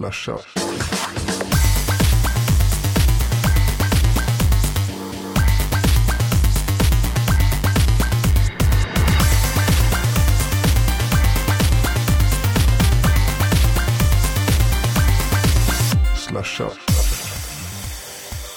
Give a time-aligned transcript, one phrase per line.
[0.00, 0.38] Slasha.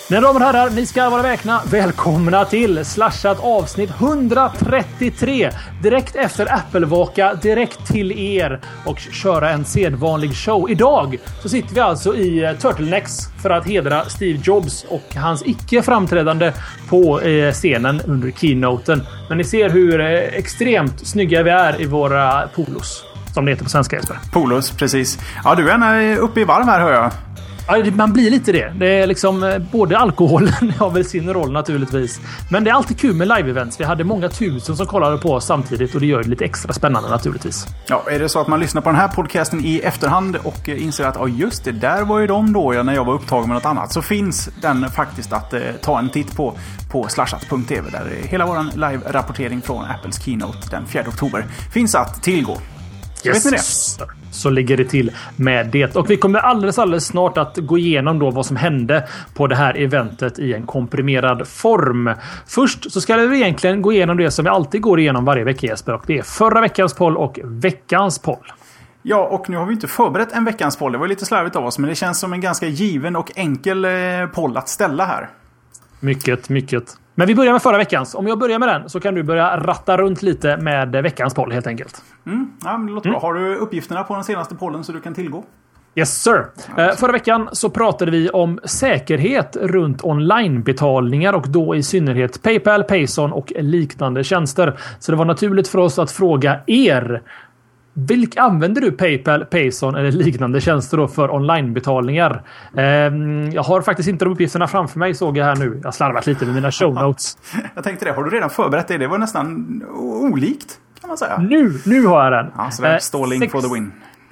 [0.10, 1.62] Mina damer och herrar, ni ska vara väkna.
[1.66, 5.52] Välkomna till Slashat avsnitt 133.
[5.84, 10.70] Direkt efter Apple-vaka, direkt till er och köra en sedvanlig show.
[10.70, 15.44] Idag så sitter vi alltså i eh, Turtlenecks för att hedra Steve Jobs och hans
[15.46, 16.54] icke framträdande
[16.90, 19.04] på eh, scenen under keynoten.
[19.30, 23.04] Men ni ser hur eh, extremt snygga vi är i våra polos.
[23.34, 24.18] Som det heter på svenska Jesper.
[24.32, 25.20] Polos, precis.
[25.44, 27.12] Ja, du är uppe i varv här hör jag.
[27.78, 28.74] Ja, man blir lite det.
[28.76, 32.22] Det är liksom eh, både alkoholen har väl sin roll naturligtvis.
[32.50, 33.76] Men det är alltid kul med live-events.
[33.80, 36.74] Vi hade många tusen som kollade på oss samtidigt och det gör det lite extra
[36.74, 37.68] spännande naturligtvis.
[37.88, 40.84] Ja, är det så att man lyssnar på den här podcasten i efterhand och eh,
[40.84, 43.48] inser att ja, just det, där var ju de då ja, när jag var upptagen
[43.48, 43.94] med något annat.
[43.94, 46.54] Så finns den faktiskt att eh, ta en titt på
[46.92, 52.58] på slashat.tv där hela vår live-rapportering från Apples Keynote den 4 oktober finns att tillgå.
[53.32, 53.60] Vet ni det?
[53.60, 55.96] Så- Så ligger det till med det.
[55.96, 59.56] Och vi kommer alldeles, alldeles snart att gå igenom då vad som hände på det
[59.56, 62.12] här eventet i en komprimerad form.
[62.48, 65.68] Först så ska vi egentligen gå igenom det som vi alltid går igenom varje vecka
[65.68, 65.94] Jesper.
[65.94, 68.52] Och det är förra veckans poll och veckans poll.
[69.02, 70.92] Ja, och nu har vi inte förberett en veckans poll.
[70.92, 73.86] Det var lite slarvigt av oss, men det känns som en ganska given och enkel
[73.86, 73.92] eh,
[74.34, 75.30] poll att ställa här.
[76.00, 76.98] Mycket, mycket.
[77.16, 78.16] Men vi börjar med förra veckans.
[78.16, 81.52] Om jag börjar med den så kan du börja ratta runt lite med veckans poll
[81.52, 82.04] helt enkelt.
[82.64, 83.20] Ja, men det låter bra.
[83.20, 85.44] Har du uppgifterna på den senaste pollen så du kan tillgå?
[85.96, 86.46] Yes sir.
[86.78, 92.84] Eh, förra veckan så pratade vi om säkerhet runt onlinebetalningar och då i synnerhet Paypal,
[92.84, 94.80] Payson och liknande tjänster.
[95.00, 97.22] Så det var naturligt för oss att fråga er.
[97.94, 102.42] Vilka använder du Paypal, Payson eller liknande tjänster då för onlinebetalningar?
[102.78, 102.84] Eh,
[103.54, 105.78] jag har faktiskt inte de uppgifterna framför mig såg jag här nu.
[105.78, 107.38] Jag har slarvat lite med mina show notes.
[107.76, 108.12] Jag tänkte det.
[108.12, 108.98] Har du redan förberett det?
[108.98, 109.82] Det var nästan
[110.32, 111.38] olikt, kan man säga.
[111.38, 112.52] Nu, nu har jag den.
[112.58, 113.92] Ja, så där, Eh, stalling sex- for the win.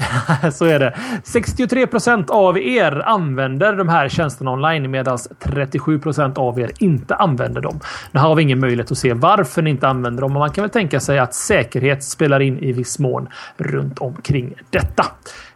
[0.51, 0.93] Så är det.
[1.23, 7.15] 63 procent av er använder de här tjänsterna online medan 37 procent av er inte
[7.15, 7.79] använder dem.
[8.11, 10.61] Nu har vi ingen möjlighet att se varför ni inte använder dem, men man kan
[10.61, 15.05] väl tänka sig att säkerhet spelar in i viss mån runt omkring detta.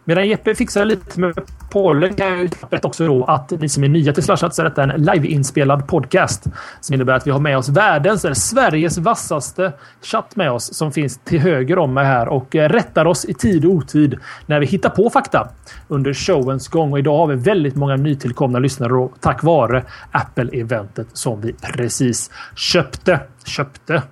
[0.08, 1.34] Medan Jeppe fixar lite med
[1.70, 4.64] pollen kan jag berätta också då att ni som är nya till Slashat så är
[4.64, 6.44] detta en liveinspelad podcast.
[6.80, 9.72] Som innebär att vi har med oss världens, eller Sveriges vassaste
[10.02, 13.64] chatt med oss som finns till höger om mig här och rättar oss i tid
[13.64, 15.48] och otid när vi hittar på fakta
[15.88, 16.92] under showens gång.
[16.92, 22.30] Och idag har vi väldigt många nytillkomna lyssnare då, tack vare Apple-eventet som vi precis
[22.54, 23.20] köpte.
[23.44, 24.02] Köpte.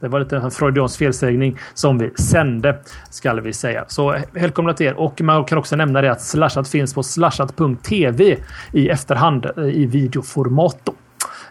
[0.00, 2.78] Det var lite en freudiansk felsägning som vi sände,
[3.10, 3.84] ska vi säga.
[3.88, 4.94] Så välkomna till er.
[4.94, 8.36] Och man kan också nämna det att Slashat finns på slashat.tv
[8.72, 10.88] i efterhand eh, i videoformat.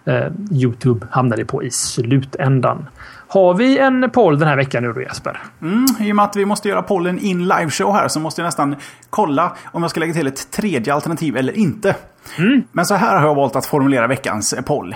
[0.05, 2.87] Eh, Youtube hamnar det på i slutändan.
[3.27, 5.41] Har vi en poll den här veckan nu då Jesper?
[5.61, 8.45] Mm, I och med att vi måste göra pollen in liveshow här så måste jag
[8.45, 8.75] nästan
[9.09, 11.95] kolla om jag ska lägga till ett tredje alternativ eller inte.
[12.71, 14.95] Men så här har jag valt att formulera veckans poll.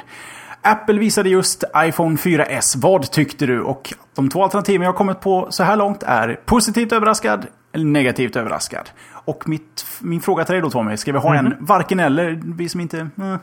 [0.62, 2.78] Apple visade just iPhone 4S.
[2.78, 3.62] Vad tyckte du?
[3.62, 7.86] Och de två alternativen jag har kommit på så här långt är positivt överraskad eller
[7.86, 8.90] negativt överraskad.
[9.12, 12.42] Och mitt, min fråga till dig då Tommy, ska vi ha en varken eller?
[12.44, 13.10] Vi som inte...
[13.18, 13.40] Mm,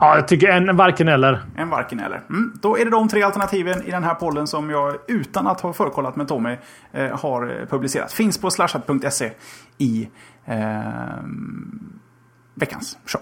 [0.00, 1.42] Ja, jag tycker en varken eller.
[1.56, 2.22] en varken eller.
[2.30, 5.60] Mm, då är det de tre alternativen i den här pollen som jag utan att
[5.60, 6.56] ha förkollat med Tommy
[6.92, 8.12] eh, har eh, publicerat.
[8.12, 9.32] Finns på slashat.se
[9.78, 10.08] i
[10.44, 10.58] eh,
[12.54, 13.20] veckans show.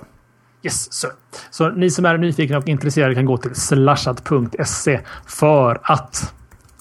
[0.66, 1.10] Yes, sir.
[1.50, 6.32] Så ni som är nyfikna och intresserade kan gå till slashat.se för att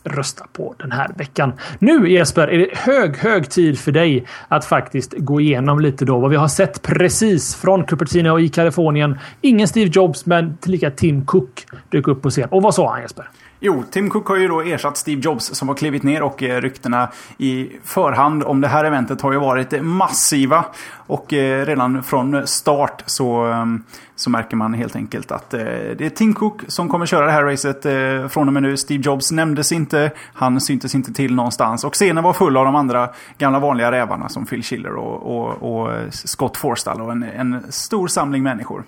[0.04, 1.54] rösta på den här veckan.
[1.80, 6.20] Nu Jesper är det hög, hög tid för dig att faktiskt gå igenom lite då
[6.20, 9.20] vad vi har sett precis från Cupertino i Kalifornien.
[9.42, 12.50] Ingen Steve Jobs, men tillika Tim Cook dök upp på scen.
[12.52, 13.30] Och vad sa han Jesper?
[13.60, 16.62] Jo, Tim Cook har ju då ersatt Steve Jobs som har klivit ner och eh,
[16.62, 20.66] ryktena i förhand om det här eventet har ju varit massiva.
[20.94, 23.84] Och eh, redan från start så, ehm,
[24.16, 25.60] så märker man helt enkelt att eh,
[25.98, 27.84] det är Tim Cook som kommer köra det här racet
[28.32, 28.78] från och med nu.
[28.78, 31.84] Steve Jobs nämndes inte, han syntes inte till någonstans.
[31.84, 35.82] Och scenen var full av de andra gamla vanliga rävarna som Phil Schiller och, och,
[35.82, 38.84] och Scott Forstall och en, en stor samling människor.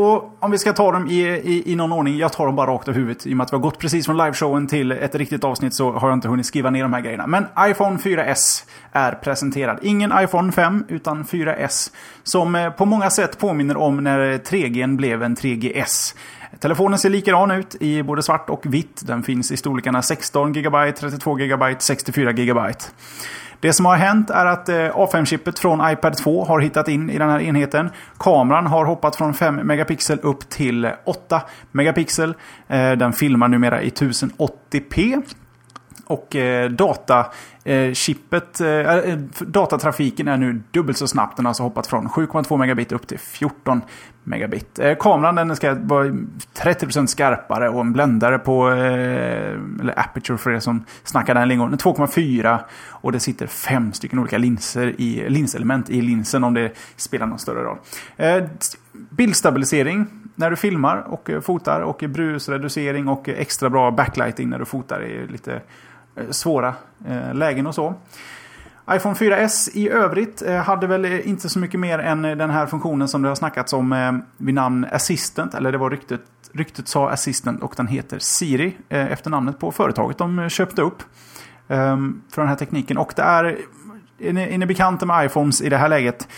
[0.00, 2.70] Och om vi ska ta dem i, i, i någon ordning, jag tar dem bara
[2.70, 3.26] rakt av huvudet.
[3.26, 5.92] I och med att vi har gått precis från liveshowen till ett riktigt avsnitt så
[5.92, 7.26] har jag inte hunnit skriva ner de här grejerna.
[7.26, 9.78] Men iPhone 4S är presenterad.
[9.82, 11.92] Ingen iPhone 5 utan 4S.
[12.22, 16.14] Som eh, på många sätt påminner om när 3G blev en 3GS.
[16.60, 19.02] Telefonen ser likadan ut i både svart och vitt.
[19.06, 22.60] Den finns i storlekarna 16 GB, 32 GB, 64 GB.
[23.60, 27.18] Det som har hänt är att eh, A5-chippet från iPad 2 har hittat in i
[27.18, 27.90] den här enheten.
[28.18, 32.34] Kameran har hoppat från 5 megapixel upp till 8 megapixel.
[32.68, 35.22] Eh, den filmar numera i 1080p.
[36.08, 41.30] Och eh, datachippet, eh, eh, eh, datatrafiken är nu dubbelt så snabb.
[41.36, 43.82] Den har alltså hoppat från 7,2 megabit upp till 14
[44.24, 44.78] megabit.
[44.78, 46.04] Eh, kameran den ska vara
[46.54, 51.78] 30% skarpare och en bländare på, eh, eller aperture för er som snackar den lingon,
[51.78, 52.58] 2,4.
[52.88, 57.38] Och det sitter fem stycken olika linser i, linselement i linsen om det spelar någon
[57.38, 57.78] större roll.
[58.16, 58.44] Eh,
[59.10, 64.64] bildstabilisering när du filmar och eh, fotar och brusreducering och extra bra backlighting när du
[64.64, 65.62] fotar är lite
[66.18, 66.74] Eh, svåra
[67.06, 67.94] eh, lägen och så.
[68.90, 73.08] iPhone 4S i övrigt eh, hade väl inte så mycket mer än den här funktionen
[73.08, 75.54] som det har snackats om vid namn Assistant.
[75.54, 76.20] Eller det var ryktet,
[76.52, 81.02] ryktet sa Assistant och den heter Siri efter namnet på företaget de köpte upp.
[81.68, 82.98] Ehm, för den här tekniken.
[82.98, 83.58] Och det är
[84.20, 86.28] är ni, är ni bekanta med iPhones i det här läget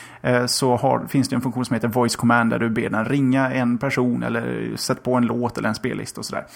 [0.47, 3.53] så har, finns det en funktion som heter Voice Command där du ber den ringa
[3.53, 6.47] en person eller sätta på en låt eller en spellista och sådär.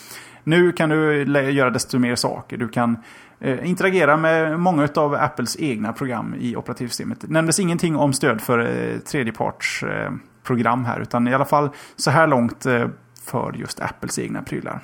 [0.45, 2.57] Nu kan du göra desto mer saker.
[2.57, 2.97] Du kan
[3.41, 7.21] eh, interagera med många av Apples egna program i operativsystemet.
[7.21, 11.01] Det nämndes ingenting om stöd för eh, tredjepartsprogram eh, här.
[11.01, 12.89] Utan i alla fall så här långt eh,
[13.25, 14.81] för just Apples egna prylar.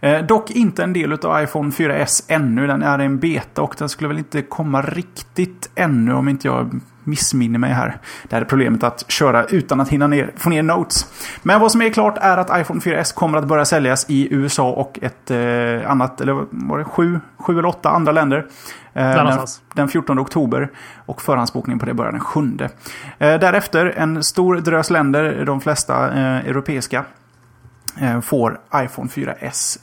[0.00, 2.66] Eh, dock inte en del av iPhone 4S ännu.
[2.66, 6.80] Den är en beta och den skulle väl inte komma riktigt ännu om inte jag
[7.04, 7.96] missminner mig här.
[8.28, 11.06] Det här är problemet att köra utan att hinna ner, få ner notes.
[11.42, 14.70] Men vad som är klart är att iPhone 4S kommer att börja säljas i USA
[14.70, 18.46] och ett eh, annat, eller var det sju, sju eller åtta andra länder.
[18.94, 20.70] Eh, den, den 14 oktober.
[21.06, 22.58] Och förhandsbokning på det börjar den 7.
[22.60, 22.68] Eh,
[23.18, 27.04] därefter en stor drös länder, de flesta eh, europeiska,
[28.00, 29.78] eh, får iPhone 4S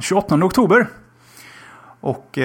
[0.00, 0.86] 28 eh, oktober.
[2.00, 2.38] Och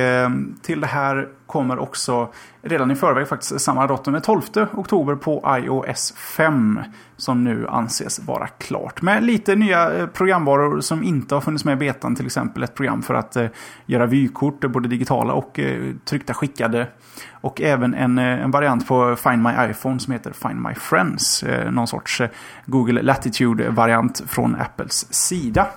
[0.62, 2.30] till det här kommer också
[2.62, 4.42] redan i förväg faktiskt samma datum, den 12
[4.74, 6.80] oktober på iOS 5.
[7.18, 9.02] Som nu anses vara klart.
[9.02, 12.16] Med lite nya eh, programvaror som inte har funnits med i betan.
[12.16, 13.48] Till exempel ett program för att eh,
[13.86, 16.88] göra vykort, både digitala och eh, tryckta skickade.
[17.32, 21.44] Och även en, eh, en variant på Find My iPhone som heter Find My Friends.
[21.44, 22.22] Eh, någon sorts
[22.66, 25.68] Google Latitude-variant från Apples sida.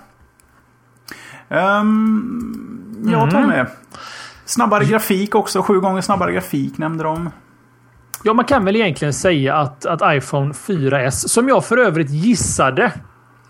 [1.49, 3.67] Um, ja, mm.
[4.45, 5.63] Snabbare grafik också.
[5.63, 7.31] Sju gånger snabbare grafik nämnde de.
[8.23, 12.93] Ja, man kan väl egentligen säga att, att iPhone 4S, som jag för övrigt gissade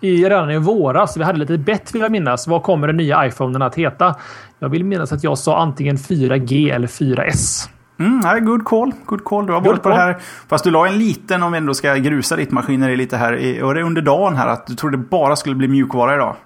[0.01, 2.47] i, redan i våras, vi hade lite bett vill jag minnas.
[2.47, 4.15] Vad kommer den nya iPhonen att heta?
[4.59, 7.69] Jag vill minnas att jag sa antingen 4G eller 4S.
[7.99, 8.93] Mm, nej, good call.
[9.07, 9.47] Good call.
[9.47, 10.17] Du har varit på det här.
[10.49, 13.63] Fast du la en liten, om vi ändå ska grusa ditt maskineri lite här.
[13.63, 16.37] Och det under dagen här att du trodde bara skulle bli mjukvara idag.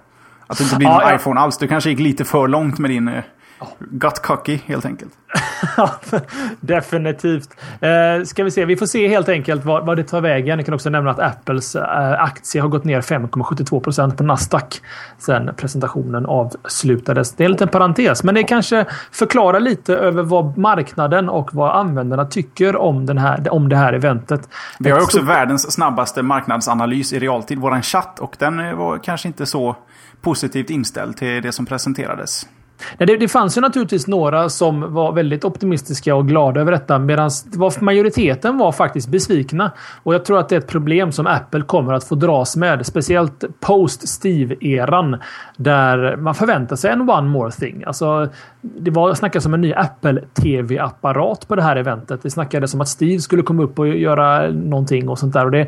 [0.47, 1.15] Att det inte blir ja, någon ja.
[1.15, 1.57] iPhone alls.
[1.57, 3.23] Du kanske gick lite för långt med din eh,
[3.79, 5.11] got cocky helt enkelt.
[6.59, 7.49] Definitivt.
[7.81, 8.65] Eh, ska vi se.
[8.65, 10.59] Vi får se helt enkelt vad, vad det tar vägen.
[10.59, 14.81] Jag kan också nämna att Apples eh, aktie har gått ner 5,72 procent på Nasdaq
[15.17, 17.35] sen presentationen avslutades.
[17.35, 21.75] Det är en liten parentes, men det kanske förklarar lite över vad marknaden och vad
[21.75, 24.49] användarna tycker om, den här, om det här eventet.
[24.79, 25.29] Vi har också stort...
[25.29, 29.75] världens snabbaste marknadsanalys i realtid, våran chatt, och den var kanske inte så
[30.21, 32.47] positivt inställd till det som presenterades.
[32.97, 36.99] Nej, det, det fanns ju naturligtvis några som var väldigt optimistiska och glada över detta
[36.99, 37.29] medan
[37.79, 39.71] majoriteten var faktiskt besvikna.
[40.03, 42.85] Och jag tror att det är ett problem som Apple kommer att få dras med.
[42.85, 45.17] Speciellt post Steve-eran.
[45.57, 47.83] Där man förväntar sig en one more thing.
[47.87, 48.29] Alltså,
[48.61, 52.23] det var snackas om en ny Apple TV-apparat på det här eventet.
[52.23, 55.45] Det snackades om att Steve skulle komma upp och göra någonting och sånt där.
[55.45, 55.67] Och det,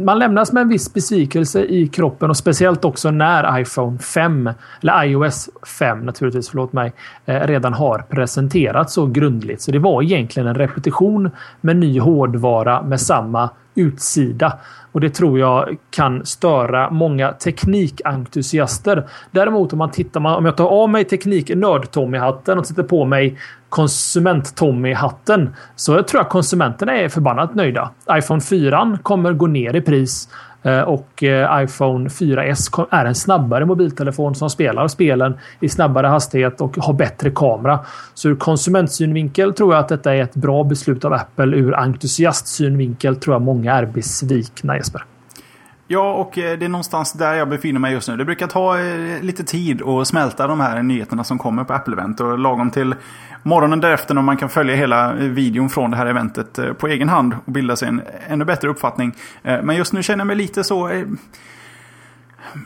[0.00, 5.04] man lämnas med en viss besvikelse i kroppen och speciellt också när iPhone 5 eller
[5.04, 5.48] iOS
[5.78, 6.92] 5 naturligtvis, förlåt mig,
[7.26, 9.62] eh, redan har presenterat så grundligt.
[9.62, 14.58] Så det var egentligen en repetition med ny hårdvara med samma utsida.
[14.92, 19.08] Och det tror jag kan störa många teknikentusiaster.
[19.30, 23.38] Däremot om man tittar, om jag tar av mig teknik-nörd-Tommy-hatten och sätter på mig
[23.68, 27.90] konsument-Tommy-hatten så jag tror jag konsumenterna är förbannat nöjda.
[28.12, 30.28] iPhone 4 kommer gå ner i pris
[30.64, 36.60] Eh, och eh, iPhone 4S är en snabbare mobiltelefon som spelar spelen i snabbare hastighet
[36.60, 37.78] och har bättre kamera.
[38.14, 41.56] Så ur konsumentsynvinkel tror jag att detta är ett bra beslut av Apple.
[41.56, 45.04] Ur entusiastsynvinkel tror jag många är besvikna Jesper.
[45.86, 48.16] Ja, och eh, det är någonstans där jag befinner mig just nu.
[48.16, 52.20] Det brukar ta eh, lite tid att smälta de här nyheterna som kommer på Apple-event.
[52.20, 52.94] Och lagom till
[53.42, 57.08] morgonen därefter när man kan följa hela eh, videon från det här eventet på egen
[57.08, 59.14] hand och bilda sig en ännu bättre uppfattning.
[59.42, 61.04] Men just nu känner jag mig lite så...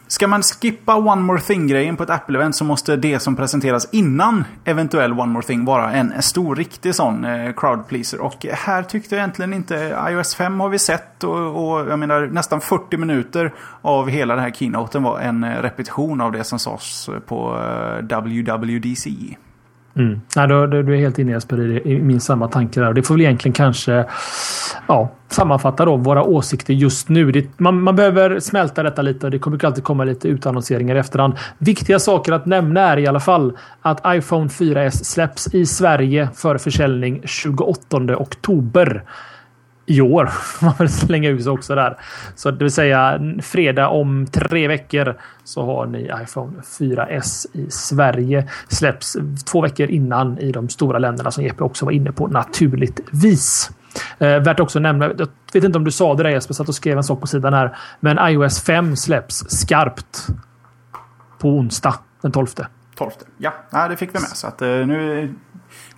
[0.06, 4.44] Ska man skippa One More Thing-grejen på ett Apple-event så måste det som presenteras innan
[4.64, 8.20] eventuell One More Thing vara en stor, riktig sån eh, crowd pleaser.
[8.20, 9.99] Och här tyckte jag egentligen inte...
[10.11, 14.44] iOS 5 har vi sett och, och jag menar nästan 40 minuter av hela den
[14.44, 19.11] här keynoten var en eh, repetition av det som sades på eh, WWDC.
[19.99, 20.21] Mm.
[20.37, 22.93] Nej, du, du, är helt inne Jesper i, i min samma tanke där.
[22.93, 24.05] Det får väl egentligen kanske
[24.88, 27.33] ja, sammanfatta då våra åsikter just nu.
[27.33, 30.99] Det, man, man, behöver smälta detta lite och det kommer alltid komma lite utannonseringar i
[30.99, 31.35] efterhand.
[31.59, 36.59] Viktiga saker att nämna är i alla fall att iPhone 4S släpps i Sverige för
[36.59, 39.02] försäljning 28 oktober
[39.88, 40.26] i år.
[40.26, 41.97] Får man väl slänga ut sig också där.
[42.35, 48.49] Så det vill säga fredag om tre veckor så har ni iPhone 4S i Sverige.
[48.68, 49.16] Släpps
[49.52, 53.71] två veckor innan i de stora länderna som Jeppe också var inne på naturligtvis.
[54.18, 56.68] Eh, värt också att nämna, jag vet inte om du sa det där Jesper, satt
[56.68, 57.76] och skrev en sak på sidan här.
[58.00, 60.26] Men iOS 5 släpps skarpt
[61.38, 62.47] på onsdag den 12.
[62.95, 63.11] 12.
[63.38, 63.52] Ja,
[63.88, 64.28] det fick vi med.
[64.28, 65.35] Så att, eh, nu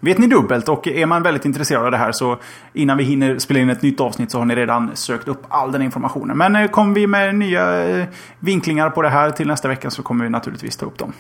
[0.01, 2.39] vet ni dubbelt och är man väldigt intresserad av det här så
[2.73, 5.73] innan vi hinner spela in ett nytt avsnitt så har ni redan sökt upp all
[5.73, 6.39] den informationen.
[6.39, 8.07] Men eh, kommer vi med nya eh,
[8.39, 11.13] vinklingar på det här till nästa vecka så kommer vi naturligtvis ta upp dem.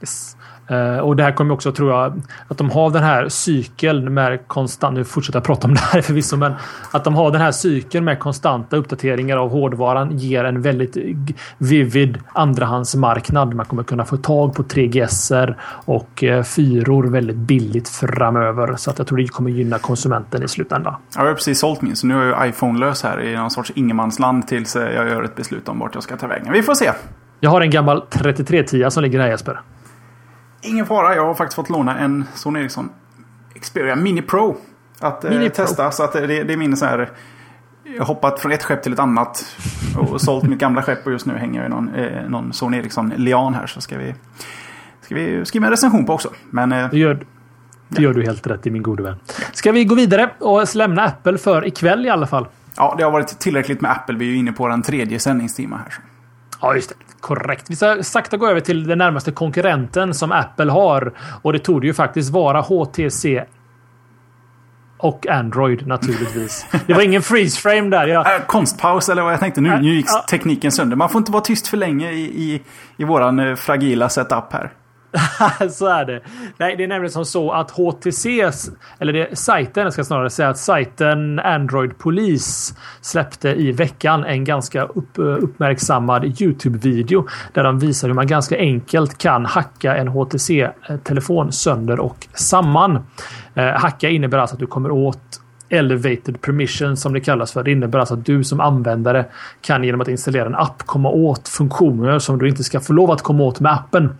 [0.00, 0.36] Yes.
[0.70, 4.46] Uh, och det här kommer också, tror jag, att de har den här cykeln med
[4.46, 4.94] konstant...
[4.94, 6.52] Nu fortsätter jag prata om det här förvisso, men
[6.90, 10.96] att de har den här cykeln med konstanta uppdateringar av hårdvaran ger en väldigt
[11.58, 13.54] vivid andrahandsmarknad.
[13.54, 18.76] Man kommer kunna få tag på 3GS och uh, fyror väldigt billigt framöver.
[18.76, 20.94] Så att jag tror det kommer gynna konsumenten i slutändan.
[21.16, 24.48] jag har precis sålt min, så nu är jag iPhone-lös här i någon sorts ingenmansland
[24.48, 26.52] tills jag gör ett beslut om vart jag ska ta vägen.
[26.52, 26.92] Vi får se.
[27.40, 29.60] Jag har en gammal 3310 som ligger här Jesper.
[30.60, 32.90] Ingen fara, jag har faktiskt fått låna en Sony Ericsson
[33.60, 34.56] Xperia Mini Pro.
[35.00, 35.90] Att eh, Mini eh, testa.
[35.90, 37.10] Så att det, det är min så här...
[37.84, 39.56] Jag har hoppat från ett skepp till ett annat.
[39.96, 42.78] Och sålt mitt gamla skepp och just nu hänger jag i någon, eh, någon Sony
[42.78, 43.66] Ericsson Lian här.
[43.66, 44.14] Så ska vi,
[45.00, 46.30] ska vi skriva en recension på också.
[46.50, 47.26] Men, eh, det gör,
[47.88, 49.16] det gör du helt rätt i min gode vän.
[49.52, 52.46] Ska vi gå vidare och lämna Apple för ikväll i alla fall?
[52.76, 54.16] Ja, det har varit tillräckligt med Apple.
[54.16, 55.94] Vi är ju inne på den tredje sändningstimma här.
[56.60, 56.94] Ja, just det.
[57.20, 57.70] Korrekt.
[57.70, 61.12] Vi ska sakta gå över till den närmaste konkurrenten som Apple har.
[61.42, 63.44] Och det tog ju faktiskt vara HTC
[64.98, 66.66] och Android naturligtvis.
[66.86, 68.06] Det var ingen freeze frame där.
[68.06, 68.26] Jag...
[68.34, 69.60] Äh, konstpaus eller vad jag tänkte.
[69.60, 70.96] Nu, nu gick tekniken sönder.
[70.96, 72.62] Man får inte vara tyst för länge i, i,
[72.96, 74.72] i våran eh, fragila setup här.
[75.70, 76.20] så är det.
[76.58, 80.58] Nej, det är nämligen som så att HTCs, eller det, sajten, ska snarare säga att
[80.58, 88.08] sajten Android Police släppte i veckan en ganska upp, eh, uppmärksammad Youtube-video där de visar
[88.08, 92.98] hur man ganska enkelt kan hacka en HTC-telefon sönder och samman.
[93.54, 97.62] Eh, hacka innebär alltså att du kommer åt Elevated permission som det kallas för.
[97.62, 99.26] Det innebär alltså att du som användare
[99.60, 103.10] kan genom att installera en app komma åt funktioner som du inte ska få lov
[103.10, 104.14] att komma åt med appen.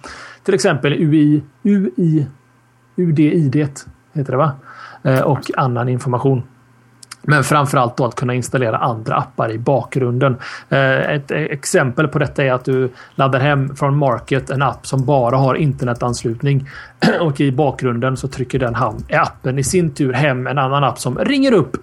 [0.48, 2.26] Till exempel UI, UI,
[2.96, 3.68] UDID
[4.12, 4.52] heter det va?
[5.02, 6.42] Eh, och annan information.
[7.22, 10.36] Men framförallt då att kunna installera andra appar i bakgrunden.
[10.68, 14.86] Eh, ett e- exempel på detta är att du laddar hem från Market en app
[14.86, 16.68] som bara har internetanslutning.
[17.20, 18.74] Och i bakgrunden så trycker den
[19.12, 21.76] appen i sin tur hem en annan app som ringer upp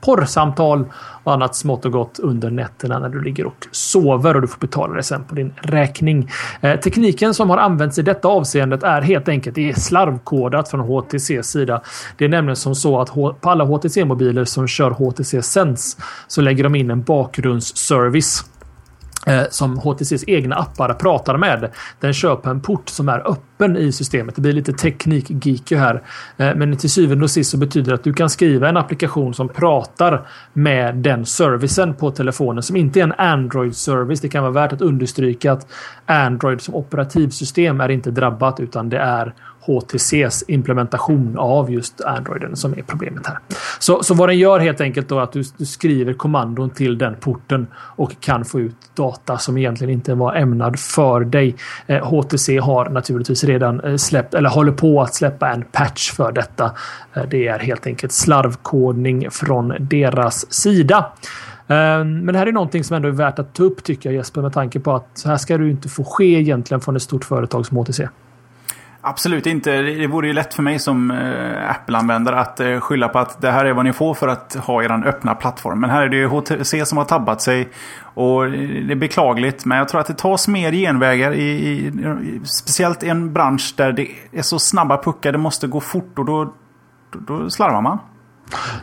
[0.00, 0.84] porrsamtal
[1.24, 4.60] och annat smått och gott under nätterna när du ligger och sover och du får
[4.60, 6.30] betala det sen på din räkning.
[6.60, 10.80] Eh, tekniken som har använts i detta avseendet är helt enkelt det är slarvkodat från
[10.80, 11.82] HTC sida.
[12.16, 16.64] Det är nämligen som så att på alla HTC-mobiler som kör HTC Sense så lägger
[16.64, 18.44] de in en bakgrundsservice
[19.28, 21.70] Eh, som HTCs egna appar pratar med.
[22.00, 24.34] Den köper en port som är öppen i systemet.
[24.34, 26.02] Det blir lite teknik-geeky här.
[26.36, 29.34] Eh, men till syvende och sist så betyder det att du kan skriva en applikation
[29.34, 34.20] som pratar med den servicen på telefonen som inte är en Android-service.
[34.20, 35.66] Det kan vara värt att understryka att
[36.06, 42.72] Android som operativsystem är inte drabbat utan det är HTCs implementation av just Androiden som
[42.72, 43.38] är problemet här.
[43.78, 46.98] Så, så vad den gör helt enkelt då är att du, du, skriver kommandon till
[46.98, 51.56] den porten och kan få ut data som egentligen inte var ämnad för dig.
[51.86, 56.32] Eh, HTC har naturligtvis redan eh, släppt eller håller på att släppa en patch för
[56.32, 56.70] detta.
[57.14, 61.12] Eh, det är helt enkelt slarvkodning från deras sida.
[61.68, 64.16] Eh, men det här är någonting som ändå är värt att ta upp tycker jag
[64.16, 67.02] Jesper med tanke på att så här ska du inte få ske egentligen från ett
[67.02, 68.08] stort företag som HTC.
[69.08, 69.82] Absolut inte.
[69.82, 73.50] Det vore ju lätt för mig som eh, Apple-användare att eh, skylla på att det
[73.50, 75.80] här är vad ni får för att ha er öppna plattform.
[75.80, 77.68] Men här är det ju HTC som har tabbat sig.
[78.02, 81.92] Och det är beklagligt, men jag tror att det tas mer genvägar i, i,
[82.44, 86.24] speciellt i en bransch där det är så snabba puckar, det måste gå fort och
[86.24, 86.44] då,
[87.10, 87.98] då, då slarvar man.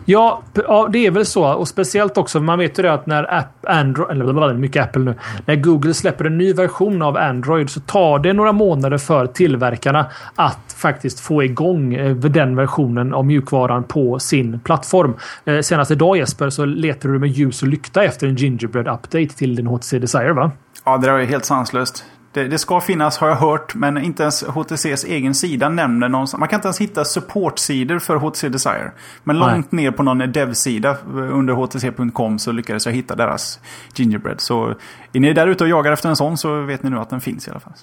[0.06, 1.54] Ja, ja, det är väl så.
[1.54, 5.16] Och speciellt också, man vet ju det att när App, Android, eller mycket Apple nu.
[5.46, 10.06] När Google släpper en ny version av Android så tar det några månader för tillverkarna
[10.36, 15.14] att faktiskt få igång eh, den versionen av mjukvaran på sin plattform.
[15.46, 19.28] Eh, senast idag Jesper så letar du med ljus och lykta efter en Gingerbread update
[19.28, 20.52] till din HTC Desire va?
[20.86, 22.06] Ja, det där var ju helt sanslöst.
[22.36, 26.28] Det, det, ska finnas har jag hört, men inte ens HTCs egen sida nämner någon.
[26.38, 28.92] Man kan inte ens hitta supportsidor för HTC Desire.
[29.24, 29.54] Men Nej.
[29.54, 33.60] långt ner på någon dev-sida under htc.com så lyckades jag hitta deras
[33.96, 34.42] Gingerbread.
[34.42, 34.76] Så
[35.14, 37.22] är ni där ute och jagar efter en sån så vet ni nu att den
[37.22, 37.74] finns i alla fall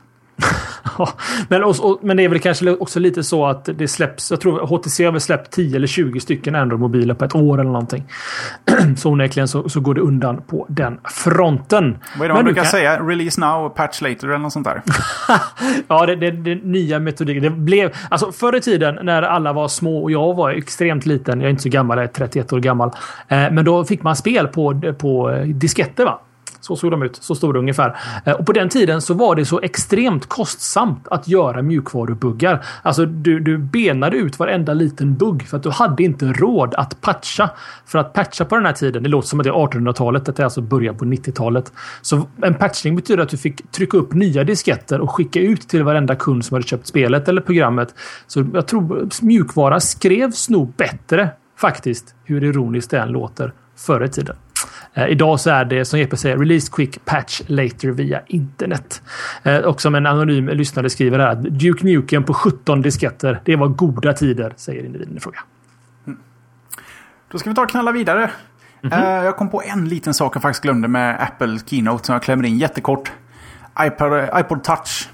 [1.48, 4.30] men, och, och, men det är väl kanske också lite så att det släpps.
[4.30, 7.70] Jag tror HTC har väl släppt 10 eller 20 stycken Android-mobiler på ett år eller
[7.70, 8.04] någonting.
[8.96, 11.98] så onekligen så, så går det undan på den fronten.
[12.16, 12.70] Vad är det man brukar kan...
[12.70, 13.00] säga?
[13.02, 14.82] Release now, patch later eller något sånt där?
[15.88, 17.42] ja, det, det, det nya metodiken.
[17.42, 21.40] Det blev, alltså förr i tiden när alla var små och jag var extremt liten.
[21.40, 22.90] Jag är inte så gammal, jag är 31 år gammal.
[23.28, 26.04] Eh, men då fick man spel på, på disketter.
[26.04, 26.20] va?
[26.62, 27.18] Så såg de ut.
[27.20, 27.96] Så stora ungefär.
[28.24, 32.64] Eh, och på den tiden så var det så extremt kostsamt att göra mjukvarubuggar.
[32.82, 37.00] Alltså du, du benade ut varenda liten bugg för att du hade inte råd att
[37.00, 37.50] patcha.
[37.86, 40.38] För att patcha på den här tiden, det låter som att det är 1800-talet, det
[40.38, 41.72] är alltså början på 90-talet.
[42.02, 45.82] Så en patchning betyder att du fick trycka upp nya disketter och skicka ut till
[45.82, 47.94] varenda kund som hade köpt spelet eller programmet.
[48.26, 54.08] Så jag tror mjukvara skrevs nog bättre faktiskt, hur ironiskt det än låter, förr i
[54.08, 54.36] tiden.
[54.94, 59.02] Eh, idag så är det som Jeppe säger release quick patch later via internet.
[59.42, 61.34] Eh, och som en anonym lyssnare skriver här.
[61.34, 63.40] Duke Nukem på 17 disketter.
[63.44, 65.38] Det var goda tider, säger individen i fråga.
[66.06, 66.18] Mm.
[67.30, 68.30] Då ska vi ta och knalla vidare.
[68.82, 69.24] Mm -hmm.
[69.24, 72.44] Jag kom på en liten sak jag faktiskt glömde med Apple Keynote som jag klämmer
[72.44, 73.12] in jättekort.
[73.80, 75.08] iPod, iPod Touch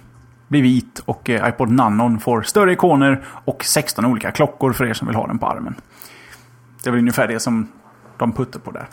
[0.48, 5.06] blir vit och iPod Nanon får större ikoner och 16 olika klockor för er som
[5.08, 5.74] vill ha den på armen.
[6.82, 7.68] Det är väl ungefär det som
[8.18, 8.86] de puttar på där.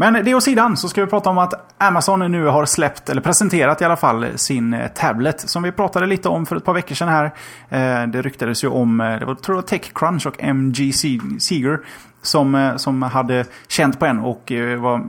[0.00, 3.22] Men det åsidan sidan så ska vi prata om att Amazon nu har släppt, eller
[3.22, 5.40] presenterat i alla fall, sin eh, tablet.
[5.40, 7.24] Som vi pratade lite om för ett par veckor sedan här.
[7.68, 11.80] Eh, det ryktades ju om, eh, det var, tror jag Techcrunch och MG Seeger
[12.22, 15.04] som, som hade känt på en och var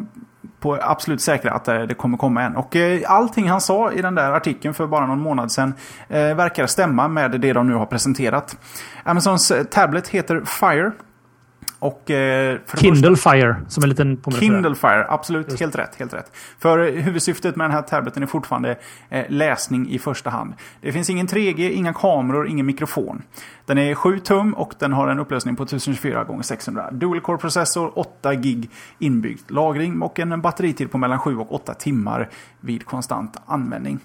[0.60, 2.56] på absolut säkra att det kommer komma en.
[2.56, 2.75] Och
[3.08, 5.73] allting han sa i den där artikeln för bara någon månad sedan
[6.08, 8.58] verkar stämma med det de nu har presenterat.
[9.04, 10.91] Amazons tablet heter Fire.
[11.81, 14.45] Och, eh, Kindle första, Fire, som en liten påminnelse.
[14.45, 15.49] Kindle Fire, absolut.
[15.49, 15.59] Just.
[15.59, 16.31] Helt rätt, helt rätt.
[16.59, 18.77] För huvudsyftet med den här tableten är fortfarande
[19.09, 20.53] eh, läsning i första hand.
[20.81, 23.21] Det finns ingen 3G, inga kameror, ingen mikrofon.
[23.65, 27.37] Den är 7 tum och den har en upplösning på 1024 x 600 Dual Core
[27.37, 32.85] processor, 8 gig inbyggd lagring och en batteritid på mellan 7 och 8 timmar vid
[32.85, 33.99] konstant användning.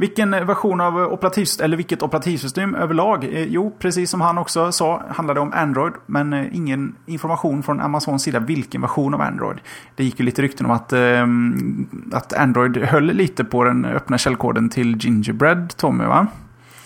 [0.00, 3.24] Vilken version av operativsystem, eller vilket operativsystem överlag?
[3.24, 5.92] Eh, jo, precis som han också sa handlade det om Android.
[6.06, 9.58] Men eh, ingen information från Amazons sida vilken version av Android.
[9.96, 14.18] Det gick ju lite rykten om att, ehm, att Android höll lite på den öppna
[14.18, 16.26] källkoden till Gingerbread, Tommy va?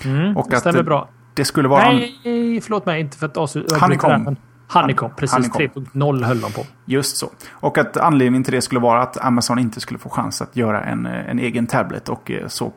[0.05, 1.09] Mm, och det stämmer bra.
[1.35, 1.85] Det skulle vara...
[1.85, 3.01] Nej, förlåt mig.
[3.01, 3.79] Inte för att avsluta.
[3.79, 4.37] Honeycomb.
[4.73, 5.51] Honeycomb, precis.
[5.51, 6.67] 3.0 höll de på.
[6.85, 7.31] Just så.
[7.51, 10.85] Och att anledningen till det skulle vara att Amazon inte skulle få chans att göra
[10.85, 12.73] en, en egen tablet och eh, så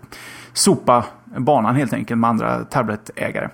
[0.54, 1.06] sopa
[1.38, 3.50] banan helt enkelt med andra tabletägare.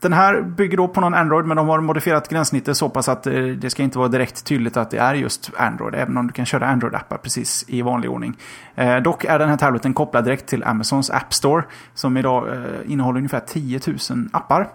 [0.00, 3.26] Den här bygger då på någon Android men de har modifierat gränssnittet så pass att
[3.26, 5.94] eh, det ska inte vara direkt tydligt att det är just Android.
[5.94, 8.36] Även om du kan köra Android-appar precis i vanlig ordning.
[8.74, 11.64] Eh, dock är den här tableten kopplad direkt till Amazons App Store.
[11.94, 14.68] Som idag eh, innehåller ungefär 10 000 appar.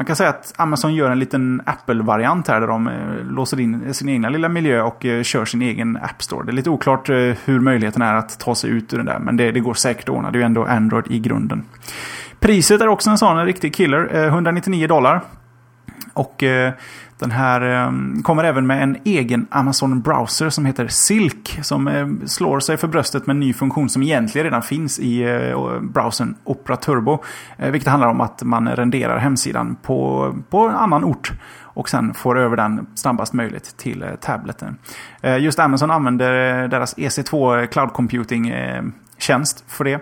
[0.00, 3.94] Man kan säga att Amazon gör en liten Apple-variant här där de eh, låser in
[3.94, 6.44] sin egna lilla miljö och eh, kör sin egen App Store.
[6.46, 9.18] Det är lite oklart eh, hur möjligheten är att ta sig ut ur den där.
[9.18, 10.30] Men det, det går säkert att ordna.
[10.30, 11.64] Det är ju ändå Android i grunden.
[12.40, 14.16] Priset är också en sån en riktig killer.
[14.16, 15.20] Eh, 199 dollar.
[16.12, 16.72] Och eh,
[17.18, 21.58] den här ehm, kommer även med en egen Amazon Browser som heter Silk.
[21.62, 25.24] Som eh, slår sig för bröstet med en ny funktion som egentligen redan finns i
[25.80, 27.22] browsern Opera Turbo.
[27.56, 32.38] Vilket handlar om att man renderar hemsidan på, på en annan ort och sen får
[32.38, 34.76] över den snabbast möjligt till tableten.
[35.40, 36.32] Just Amazon använder
[36.68, 38.52] deras EC2 Cloud Computing
[39.18, 40.00] tjänst för det.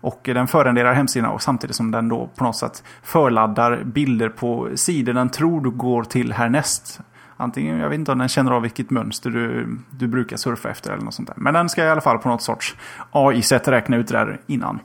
[0.00, 4.68] Och den förrenderar hemsidan och samtidigt som den då på något sätt förladdar bilder på
[4.74, 7.00] sidor den tror du går till härnäst.
[7.36, 10.92] Antingen, jag vet inte om den känner av vilket mönster du, du brukar surfa efter
[10.92, 11.36] eller något sånt där.
[11.38, 12.76] Men den ska i alla fall på något sorts
[13.10, 14.80] AI-sätt räkna ut det där innan.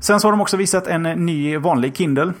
[0.00, 2.32] Sen så har de också visat en ny vanlig Kindle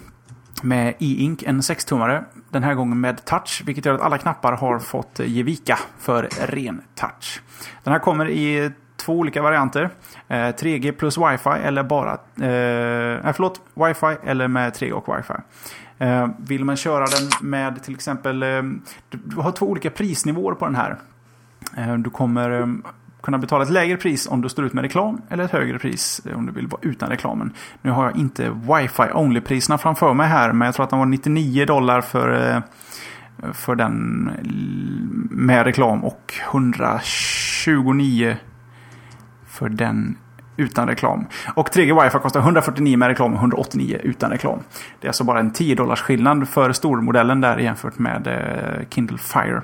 [0.62, 2.24] med e-ink, en 6-tummare.
[2.50, 6.28] Den här gången med touch, vilket gör att alla knappar har fått ge vika för
[6.46, 7.40] ren touch.
[7.82, 8.70] Den här kommer i
[9.04, 9.90] två olika varianter.
[10.28, 12.12] Eh, 3G plus wifi eller bara...
[12.12, 13.60] Eh, nej, förlåt.
[13.74, 15.34] Wifi eller med 3G och wifi.
[15.98, 18.42] Eh, vill man köra den med till exempel...
[18.42, 18.62] Eh,
[19.10, 20.96] du har två olika prisnivåer på den här.
[21.76, 22.66] Eh, du kommer eh,
[23.24, 26.20] kunna betala ett lägre pris om du står ut med reklam eller ett högre pris
[26.26, 27.52] eh, om du vill vara utan reklamen.
[27.82, 31.06] Nu har jag inte wifi only-priserna framför mig här men jag tror att de var
[31.06, 32.62] 99 dollar för, eh,
[33.52, 34.30] för den
[35.30, 38.36] med reklam och 129
[39.54, 40.16] för den
[40.56, 41.26] utan reklam.
[41.54, 44.58] Och 3G wifi kostar 149 med reklam och 189 utan reklam.
[45.00, 49.18] Det är alltså bara en 10 dollars skillnad för stormodellen där jämfört med eh, Kindle
[49.18, 49.62] Fire.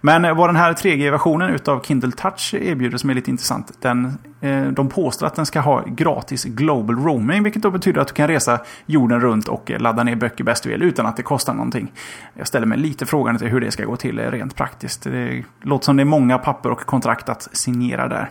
[0.00, 3.72] Men eh, vad den här 3G-versionen utav Kindle Touch erbjuder som är lite intressant.
[3.80, 7.42] Den, eh, de påstår att den ska ha gratis global roaming.
[7.42, 10.70] Vilket då betyder att du kan resa jorden runt och ladda ner böcker bäst du
[10.70, 11.92] vill utan att det kostar någonting.
[12.34, 15.02] Jag ställer mig lite frågan till hur det ska gå till rent praktiskt.
[15.02, 18.30] Det låter som det är många papper och kontrakt att signera där.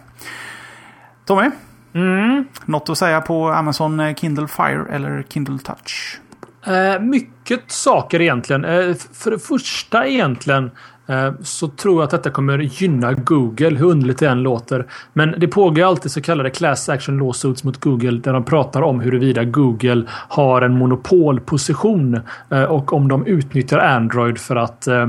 [1.28, 1.50] Tommy?
[1.94, 2.46] Mm.
[2.66, 6.20] Något att säga på Amazon eh, Kindle Fire eller Kindle Touch?
[6.66, 8.66] Eh, mycket saker egentligen.
[8.66, 10.72] Eh, för det första egentligen
[11.08, 14.86] eh, så tror jag att detta kommer gynna Google, hur underligt det än låter.
[15.14, 19.00] Men det pågår alltid så kallade class action lawsuits mot Google där de pratar om
[19.00, 25.08] huruvida Google har en monopolposition eh, och om de utnyttjar Android för att eh,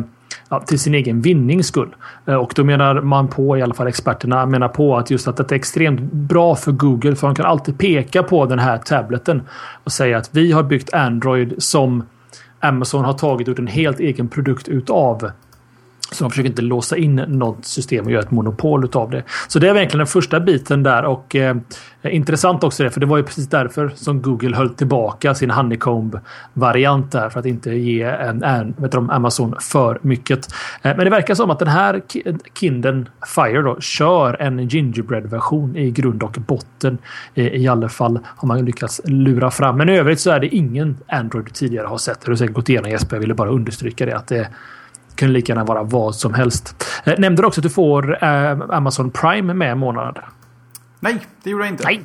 [0.49, 1.97] ja, till sin egen vinnings skull.
[2.27, 5.37] Eh, och då menar man på, i alla fall experterna, menar på att just att
[5.37, 9.43] det är extremt bra för Google för de kan alltid peka på den här tableten
[9.85, 12.03] och säga att vi har byggt Android som
[12.61, 15.31] Amazon har tagit ut en helt egen produkt utav.
[16.13, 19.23] Så de försöker inte låsa in något system och göra ett monopol utav det.
[19.49, 21.57] Så det är verkligen den första biten där och eh,
[22.03, 27.13] intressant också det, för det var ju precis därför som Google höll tillbaka sin Honeycomb-variant
[27.13, 30.49] där för att inte ge en, en vet du, Amazon för mycket.
[30.83, 32.03] Eh, men det verkar som att den här
[32.61, 36.99] Kinden Fire då kör en gingerbread-version i grund och botten.
[37.35, 39.77] Eh, I alla fall har man lyckats lura fram.
[39.77, 42.21] Men i övrigt så är det ingen Android du tidigare har sett.
[42.25, 43.17] Du har säkert gått igenom Jesper.
[43.17, 44.49] Jag ville bara understryka det att det
[45.19, 46.87] kunde lika gärna vara vad som helst.
[47.05, 50.19] Eh, nämnde du också att du får eh, Amazon Prime med månad?
[51.01, 51.85] Nej, det gjorde jag inte.
[51.85, 52.03] Nej.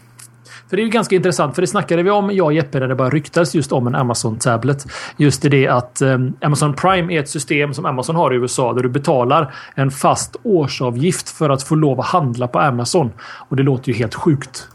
[0.70, 2.88] För det är ju ganska intressant, för det snackade vi om, jag och Jeppe, när
[2.88, 4.88] det bara ryktas just om en Amazon-tablet.
[5.18, 8.84] Just det att eh, Amazon Prime är ett system som Amazon har i USA där
[8.84, 13.12] du betalar en fast årsavgift för att få lov att handla på Amazon.
[13.50, 14.68] Och det låter ju helt sjukt.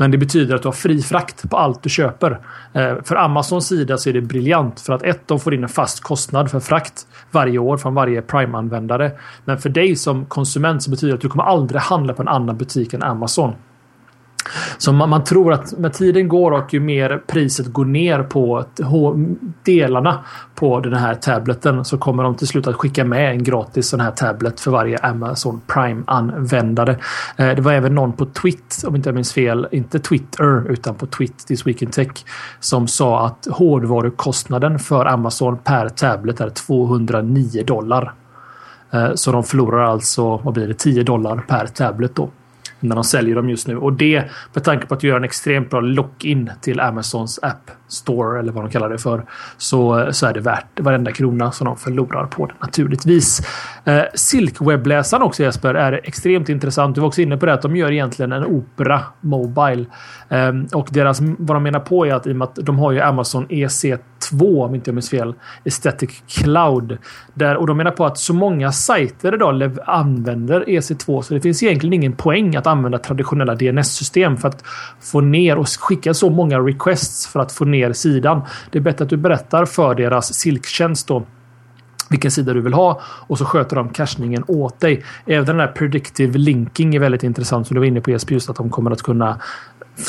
[0.00, 2.40] Men det betyder att du har fri frakt på allt du köper.
[2.72, 5.68] Eh, för Amazons sida så är det briljant för att ett, de får in en
[5.68, 9.10] fast kostnad för frakt varje år från varje Prime-användare.
[9.44, 12.28] Men för dig som konsument så betyder det att du kommer aldrig handla på en
[12.28, 13.54] annan butik än Amazon.
[14.78, 18.64] Så man, man, tror att med tiden går och ju mer priset går ner på
[19.62, 23.88] delarna på den här tableten så kommer de till slut att skicka med en gratis
[23.88, 26.96] sån här tablet för varje Amazon Prime-användare.
[27.36, 30.94] Eh, det var även någon på Twitter, om inte jag minns fel, inte Twitter utan
[30.94, 32.24] på Twitter This Week in Tech
[32.60, 38.12] som sa att hårdvarukostnaden för Amazon per tablet är 209 dollar.
[38.90, 42.30] Eh, så de förlorar alltså, vad blir det, 10 dollar per tablet då
[42.80, 43.76] när de säljer dem just nu.
[43.76, 48.38] Och det med tanke på att göra en extremt bra lock-in till Amazons App Store
[48.38, 49.24] eller vad de kallar det för.
[49.56, 53.40] Så, så är det värt varenda krona som de förlorar på det naturligtvis.
[53.84, 56.94] Eh, Silk-webbläsaren också Jesper är extremt intressant.
[56.94, 59.84] Du var också inne på det att de gör egentligen en Opera Mobile.
[60.28, 62.92] Eh, och deras, vad de menar på är att i och med att de har
[62.92, 65.34] ju Amazon EC2 om inte jag minns fel.
[65.64, 66.98] Aesthetic Cloud.
[67.34, 71.62] Där, och de menar på att så många sajter idag använder EC2 så det finns
[71.62, 74.64] egentligen ingen poäng att använda traditionella DNS-system för att
[75.00, 78.42] få ner och skicka så många requests för att få ner sidan.
[78.70, 81.26] Det är bättre att du berättar för deras silktjänst då
[82.10, 85.04] vilken sida du vill ha och så sköter de cachningen åt dig.
[85.26, 88.50] Även den här predictive linking är väldigt intressant som du var inne på Jesper, just
[88.50, 89.40] att de kommer att kunna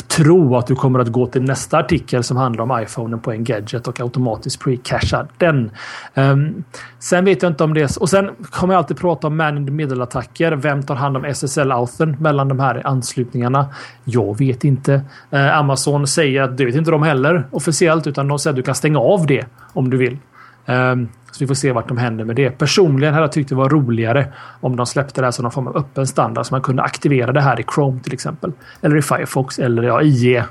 [0.08, 3.44] tro att du kommer att gå till nästa artikel som handlar om iPhonen på en
[3.44, 5.70] gadget och automatiskt pre-casha den.
[6.14, 6.64] Um,
[6.98, 8.02] sen vet jag inte om det är...
[8.02, 10.52] Och sen kommer jag alltid prata om man in the middle attacker.
[10.52, 13.66] Vem tar hand om SSL-authern mellan de här anslutningarna?
[14.04, 15.02] Jag vet inte.
[15.32, 18.62] Uh, Amazon säger att det vet inte de heller officiellt utan de säger att du
[18.62, 20.18] kan stänga av det om du vill.
[20.66, 22.50] Um, så vi får se vart de händer med det.
[22.50, 25.66] Personligen hade jag tyckt det var roligare om de släppte det här som någon form
[25.66, 28.52] av öppen standard så man kunde aktivera det här i Chrome till exempel.
[28.80, 30.44] Eller i Firefox eller ja, IE.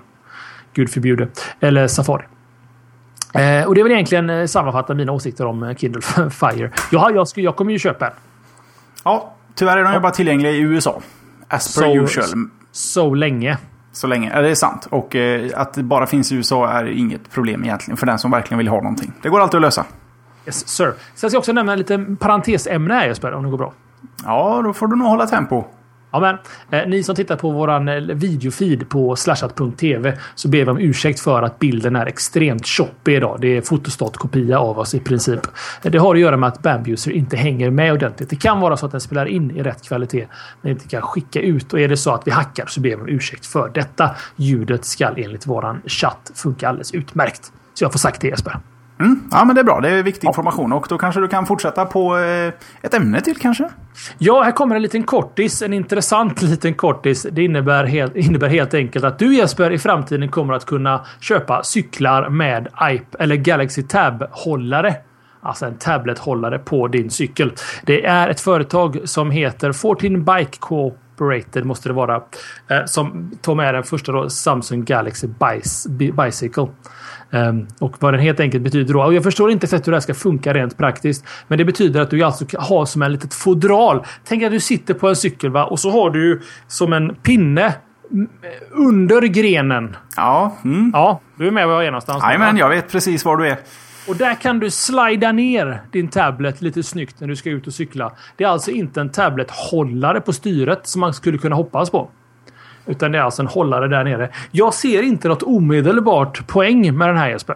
[0.74, 1.28] Gud förbjude.
[1.60, 2.24] Eller Safari.
[3.34, 6.72] Eh, och det är väl egentligen eh, sammanfatta mina åsikter om eh, Kindle Fire.
[6.92, 8.14] Ja, jag, jag kommer ju köpa en.
[9.04, 11.02] Ja, tyvärr är de ju bara tillgängliga i USA.
[11.48, 12.28] As per so, usual.
[12.72, 13.58] Så länge.
[13.92, 14.32] Så länge.
[14.36, 14.88] Ja, det är sant.
[14.92, 18.32] Och eh, att det bara finns i USA är inget problem egentligen för den som
[18.32, 19.14] verkligen vill ha någonting.
[19.22, 19.86] Det går alltid att lösa.
[20.46, 20.94] Yes, sir.
[21.16, 23.74] Sen ska jag också nämna lite parentesämne här Jesper, om det går bra.
[24.24, 25.64] Ja, då får du nog hålla tempo.
[26.12, 26.38] Ja, men,
[26.80, 31.20] eh, ni som tittar på våran eh, videofeed på slashat.tv så ber vi om ursäkt
[31.20, 33.38] för att bilden är extremt choppig idag.
[33.42, 35.40] Det är fotostat-kopia av oss i princip.
[35.84, 38.30] Eh, det har att göra med att Bambuser inte hänger med ordentligt.
[38.30, 40.28] Det kan vara så att den spelar in i rätt kvalitet
[40.62, 41.74] men inte kan skicka ut.
[41.74, 44.16] Och är det så att vi hackar så ber vi om ursäkt för detta.
[44.36, 47.52] Ljudet ska enligt våran chatt funka alldeles utmärkt.
[47.74, 48.60] Så jag får sagt det Jesper.
[49.00, 49.24] Mm.
[49.32, 49.80] Ja, men det är bra.
[49.82, 50.74] Det är viktig information.
[50.74, 53.70] Och då kanske du kan fortsätta på eh, ett ämne till kanske?
[54.18, 55.62] Ja, här kommer en liten kortis.
[55.62, 57.28] En intressant liten kortis.
[57.32, 61.64] Det innebär helt, innebär helt enkelt att du Jesper i framtiden kommer att kunna köpa
[61.64, 64.96] cyklar med IP eller Galaxy Tab-hållare.
[65.42, 67.54] Alltså en tablet-hållare på din cykel.
[67.84, 72.16] Det är ett företag som heter 14 Bike Cooperated måste det vara.
[72.68, 75.28] Eh, som tar med den första då, Samsung Galaxy
[76.14, 76.68] Bicycle.
[77.32, 79.04] Um, och vad den helt enkelt betyder då.
[79.04, 81.26] Och jag förstår inte hur det här ska funka rent praktiskt.
[81.48, 84.06] Men det betyder att du alltså har som en litet fodral.
[84.24, 85.66] Tänk att du sitter på en cykel va?
[85.66, 87.74] och så har du som en pinne
[88.72, 89.96] under grenen.
[90.16, 90.58] Ja.
[90.64, 90.92] Mm.
[90.94, 92.24] Ja, du är med var jag är någonstans.
[92.24, 93.58] Jajamän, jag vet precis var du är.
[94.08, 97.74] Och där kan du slida ner din tablet lite snyggt när du ska ut och
[97.74, 98.12] cykla.
[98.36, 102.10] Det är alltså inte en tablet-hållare på styret som man skulle kunna hoppas på.
[102.86, 104.30] Utan det är alltså en hållare där nere.
[104.52, 107.56] Jag ser inte något omedelbart poäng med den här Jesper.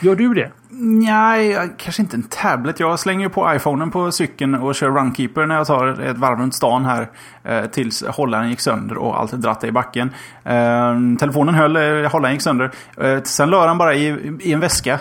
[0.00, 0.50] Gör du det?
[0.78, 2.80] Nej, kanske inte en tablet.
[2.80, 6.38] Jag slänger ju på iPhonen på cykeln och kör Runkeeper när jag tar ett varv
[6.38, 7.08] runt stan här.
[7.44, 10.10] Eh, tills hållaren gick sönder och allt dratt i backen.
[10.44, 12.70] Eh, telefonen höll, eh, hållaren gick sönder.
[12.96, 15.00] Eh, sen la den bara i, i en väska.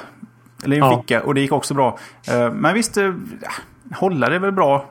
[0.63, 1.01] Eller i en ja.
[1.01, 1.97] ficka och det gick också bra.
[2.53, 2.97] Men visst,
[3.95, 4.85] hållare är väl bra.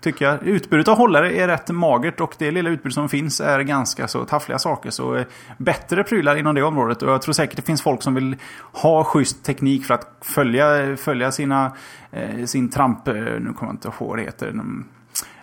[0.00, 0.42] Tycker jag.
[0.42, 4.24] Utbudet av hållare är rätt magert och det lilla utbud som finns är ganska så
[4.24, 4.90] taffliga saker.
[4.90, 5.26] Så eh,
[5.58, 7.02] bättre prylar inom det området.
[7.02, 8.36] Och jag tror säkert det finns folk som vill
[8.72, 11.72] ha schysst teknik för att följa, följa sina,
[12.10, 13.08] eh, sin tramp...
[13.08, 14.54] Eh, nu kommer jag inte ihåg vad det heter.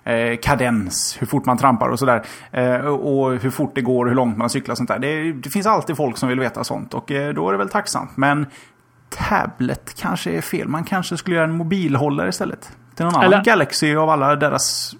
[0.03, 2.25] Eh, kadens, hur fort man trampar och sådär.
[2.51, 4.99] Eh, och hur fort det går hur långt man cyklar och sånt där.
[4.99, 7.69] Det, det finns alltid folk som vill veta sånt och eh, då är det väl
[7.69, 8.17] tacksamt.
[8.17, 8.45] Men
[9.09, 10.67] tablet kanske är fel.
[10.67, 12.71] Man kanske skulle göra en mobilhållare istället.
[12.97, 13.25] Till någon Eller...
[13.25, 14.95] annan Galaxy av alla deras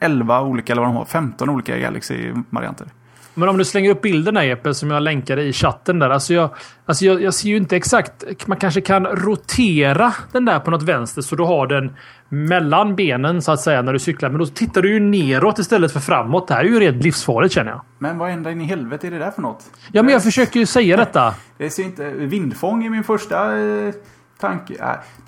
[0.00, 2.86] 11 olika, eller vad de har, 15 olika Galaxy-varianter.
[3.34, 6.10] Men om du slänger upp bilderna Jeppe som jag länkade i chatten där.
[6.10, 6.50] Alltså jag,
[6.86, 8.46] alltså jag, jag ser ju inte exakt.
[8.46, 11.92] Man kanske kan rotera den där på något vänster så du har den
[12.28, 14.28] mellan benen så att säga när du cyklar.
[14.28, 16.48] Men då tittar du ju neråt istället för framåt.
[16.48, 17.80] Det här är ju rent livsfarligt känner jag.
[17.98, 19.64] Men vad ända in i helvete är det där för något?
[19.92, 21.34] Ja, men jag försöker ju säga detta.
[21.58, 22.10] Det ser inte...
[22.10, 23.94] Vindfång är min första eh,
[24.40, 24.74] tanke.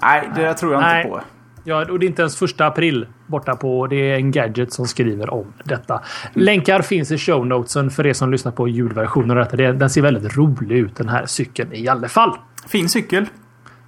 [0.03, 1.03] Nej, det där tror jag Nej.
[1.03, 1.21] inte på.
[1.65, 3.87] Ja, och det är inte ens första april borta på.
[3.87, 6.01] Det är en gadget som skriver om detta.
[6.33, 9.57] Länkar finns i show notesen för er som lyssnar på ljudversionen av detta.
[9.57, 12.39] Den ser väldigt rolig ut den här cykeln i alla fall.
[12.69, 13.27] Fin cykel.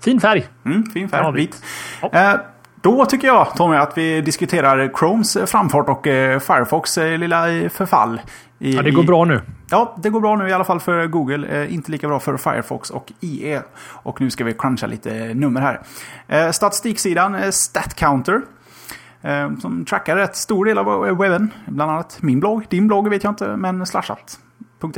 [0.05, 0.47] Fin färg.
[0.65, 1.21] Mm, fin färg.
[1.23, 1.63] Ja, vit.
[2.03, 2.33] Ja.
[2.33, 2.41] Eh,
[2.83, 8.21] då tycker jag Tommy att vi diskuterar Chromes framfart och eh, Firefox eh, lilla förfall.
[8.63, 9.41] I, ja, det går bra nu.
[9.71, 11.63] Ja, det går bra nu i alla fall för Google.
[11.63, 13.63] Eh, inte lika bra för Firefox och IE.
[13.87, 15.81] Och nu ska vi cruncha lite nummer här.
[16.29, 18.43] Eh, statistiksidan eh, StatCounter.
[19.23, 21.51] Eh, som trackar rätt stor del av webben.
[21.67, 22.67] Bland annat min blogg.
[22.69, 24.39] Din blogg vet jag inte, men slashat.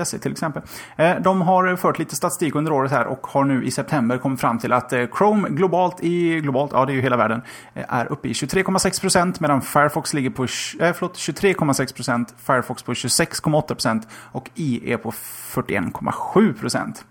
[0.04, 0.62] .se till exempel.
[0.96, 4.40] Eh, de har fört lite statistik under året här och har nu i september kommit
[4.40, 7.42] fram till att eh, Chrome globalt i, globalt, ja det är ju hela världen,
[7.74, 14.50] eh, är uppe i 23,6% medan Firefox ligger på, äh, 23,6%, Firefox på 26,8% och
[14.54, 17.04] IE på 41,7%.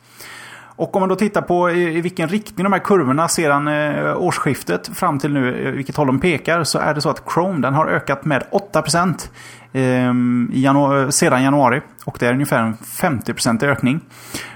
[0.76, 4.88] Och om man då tittar på i, vilken riktning de här kurvorna sedan eh, årsskiftet
[4.88, 7.74] fram till nu, eh, vilket håll de pekar, så är det så att Chrome den
[7.74, 9.30] har ökat med 8%
[9.74, 11.82] ehm, i janu sedan januari.
[12.06, 14.02] Och det är ungefär en 50% ökning.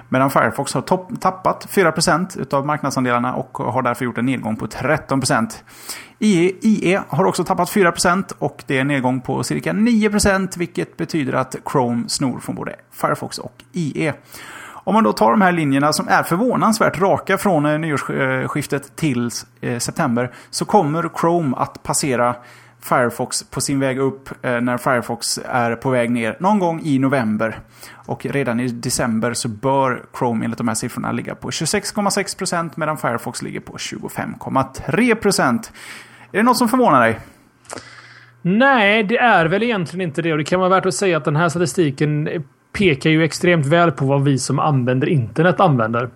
[0.09, 0.81] Medan Firefox har
[1.17, 5.49] tappat 4% av marknadsandelarna och har därför gjort en nedgång på 13%.
[6.19, 10.97] IE, IE har också tappat 4% och det är en nedgång på cirka 9% vilket
[10.97, 14.13] betyder att Chrome snor från både Firefox och IE.
[14.87, 19.29] Om man då tar de här linjerna som är förvånansvärt raka från eh, nyårsskiftet till
[19.61, 22.35] eh, september så kommer Chrome att passera
[22.81, 26.99] Firefox på sin väg upp eh, när Firefox är på väg ner någon gång i
[26.99, 27.59] november.
[27.93, 32.97] Och redan i december så bör Chrome enligt de här siffrorna ligga på 26,6% medan
[32.97, 35.71] Firefox ligger på 25,3%.
[36.31, 37.19] Är det något som förvånar dig?
[38.41, 40.31] Nej, det är väl egentligen inte det.
[40.31, 42.43] Och det kan vara värt att säga att den här statistiken
[42.77, 46.09] pekar ju extremt väl på vad vi som använder internet använder.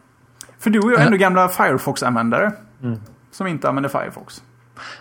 [0.59, 2.51] För du är ju ändå gamla Firefox-användare.
[2.83, 2.99] Mm.
[3.31, 4.41] Som inte använder Firefox.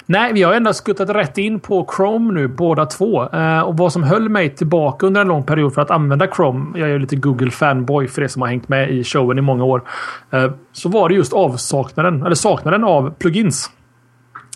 [0.07, 3.29] Nej, vi har endast skuttat rätt in på Chrome nu båda två.
[3.29, 6.79] Eh, och vad som höll mig tillbaka under en lång period för att använda Chrome.
[6.79, 9.41] Jag är ju lite Google fanboy för det som har hängt med i showen i
[9.41, 9.83] många år.
[10.31, 13.71] Eh, så var det just avsaknaden, eller saknaden av plugins.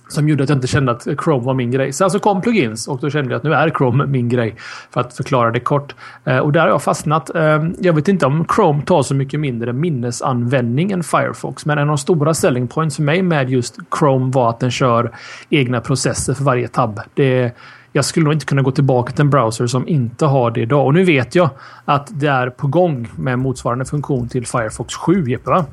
[0.09, 1.93] Som gjorde att jag inte kände att Chrome var min grej.
[1.93, 4.57] Sen så kom plugins och då kände jag att nu är Chrome min grej.
[4.91, 5.95] För att förklara det kort.
[6.25, 7.35] Eh, och där har jag fastnat.
[7.35, 11.67] Eh, jag vet inte om Chrome tar så mycket mindre minnesanvändning än Firefox.
[11.67, 14.71] Men en av de stora selling points för mig med just Chrome var att den
[14.71, 15.11] kör
[15.51, 17.01] egna processer för varje tab.
[17.15, 17.53] Det,
[17.93, 20.87] jag skulle nog inte kunna gå tillbaka till en browser som inte har det idag.
[20.87, 21.51] Och nu vet jag
[21.85, 25.65] att det är på gång med motsvarande funktion till Firefox 7, Jeppe, va?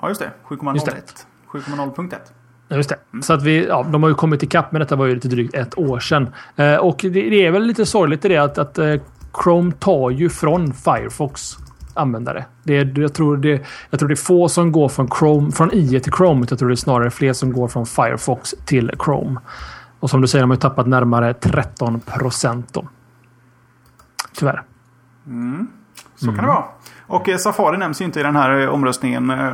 [0.00, 0.30] Ja, just det.
[0.48, 1.26] 7,01.
[1.52, 2.14] 7,0.1.
[2.68, 3.22] Just det.
[3.22, 5.54] Så att vi, ja, de har ju kommit ikapp med detta var ju lite drygt
[5.54, 6.28] ett år sedan.
[6.56, 8.94] Eh, och det, det, är väl lite sorgligt i det att, att eh,
[9.42, 11.56] Chrome tar ju från Firefox
[11.94, 12.44] användare.
[12.62, 16.00] Det, jag, tror det, jag tror det är få som går från, Chrome, från IE
[16.00, 16.46] till Chrome.
[16.50, 19.40] Jag tror det är snarare fler som går från Firefox till Chrome.
[20.00, 22.88] Och som du säger, de har ju tappat närmare 13 procent då.
[24.34, 24.62] Tyvärr.
[25.26, 25.66] Mm.
[26.16, 26.36] Så mm.
[26.36, 26.64] kan det vara.
[27.06, 29.46] Och eh, Safari nämns ju inte i den här eh, omröstningen eh,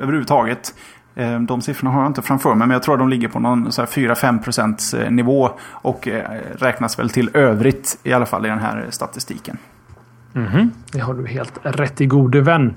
[0.00, 0.74] överhuvudtaget.
[1.16, 3.40] Eh, de siffrorna har jag inte framför mig men jag tror att de ligger på
[3.40, 5.50] någon 4-5% eh, nivå.
[5.70, 9.58] Och eh, räknas väl till övrigt i alla fall i den här statistiken.
[10.34, 10.70] Mm -hmm.
[10.92, 12.74] Det har du helt rätt i gode vän.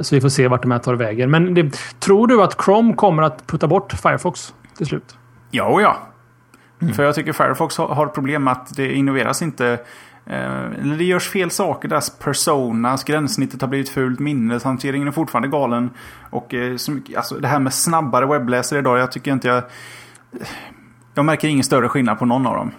[0.00, 1.30] Så vi får se vart de här tar vägen.
[1.30, 5.16] Men det, tror du att Chrome kommer att putta bort Firefox till slut?
[5.50, 5.96] Ja, och ja.
[6.82, 6.94] Mm.
[6.94, 9.78] För jag tycker Firefox har problem med att det innoveras inte
[10.26, 11.88] eller det görs fel saker.
[11.88, 15.90] Deras personas, gränssnittet har blivit fult, minneshanteringen är fortfarande galen.
[16.30, 19.62] Och så mycket, alltså det här med snabbare webbläsare idag, jag tycker inte jag...
[21.14, 22.70] Jag märker ingen större skillnad på någon av dem.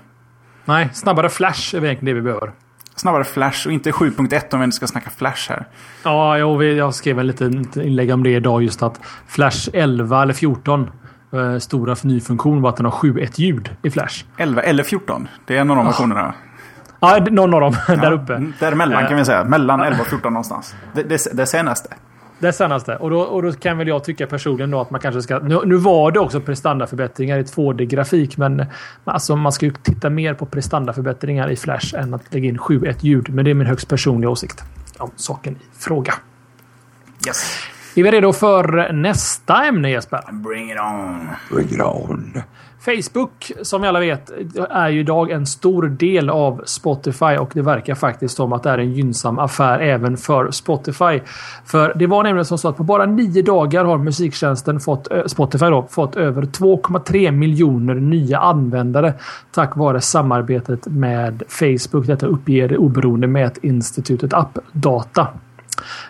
[0.65, 2.51] Nej, snabbare Flash är egentligen det vi behöver.
[2.95, 5.67] Snabbare Flash och inte 7.1 om vi inte ska snacka Flash här.
[6.03, 10.89] Ja, jag skrev en liten inlägg om det idag just att Flash 11 eller 14
[11.59, 14.25] stora nyfunktion var att den har 7.1 ljud i Flash.
[14.37, 15.27] 11 eller 14.
[15.45, 16.33] Det är en av de versionerna.
[17.01, 18.51] Ja, någon av dem där uppe.
[18.59, 19.43] Däremellan kan vi säga.
[19.43, 20.75] Mellan 11 och 14 någonstans.
[20.93, 21.89] Det, det, det senaste.
[22.39, 22.95] Det senaste.
[22.95, 25.39] Och då, och då kan väl jag tycka personligen då att man kanske ska...
[25.39, 28.65] Nu, nu var det också prestandaförbättringar i 2D-grafik, men
[29.03, 32.95] alltså man ska ju titta mer på prestandaförbättringar i Flash än att lägga in 7.1
[32.99, 33.29] ljud.
[33.29, 34.63] Men det är min högst personliga åsikt
[34.97, 36.13] om saken i fråga.
[37.27, 37.59] Yes.
[37.95, 40.21] Är vi redo för nästa ämne Jesper?
[40.31, 41.29] Bring it on!
[41.49, 42.41] Bring it on!
[42.85, 44.31] Facebook, som vi alla vet,
[44.69, 48.69] är ju idag en stor del av Spotify och det verkar faktiskt som att det
[48.69, 51.19] är en gynnsam affär även för Spotify.
[51.65, 55.25] För det var nämligen som så att på bara nio dagar har musiktjänsten fått, eh,
[55.25, 59.13] Spotify då, fått över 2,3 miljoner nya användare
[59.51, 62.07] tack vare samarbetet med Facebook.
[62.07, 65.27] Detta uppger det oberoende mätinstitutet AppData.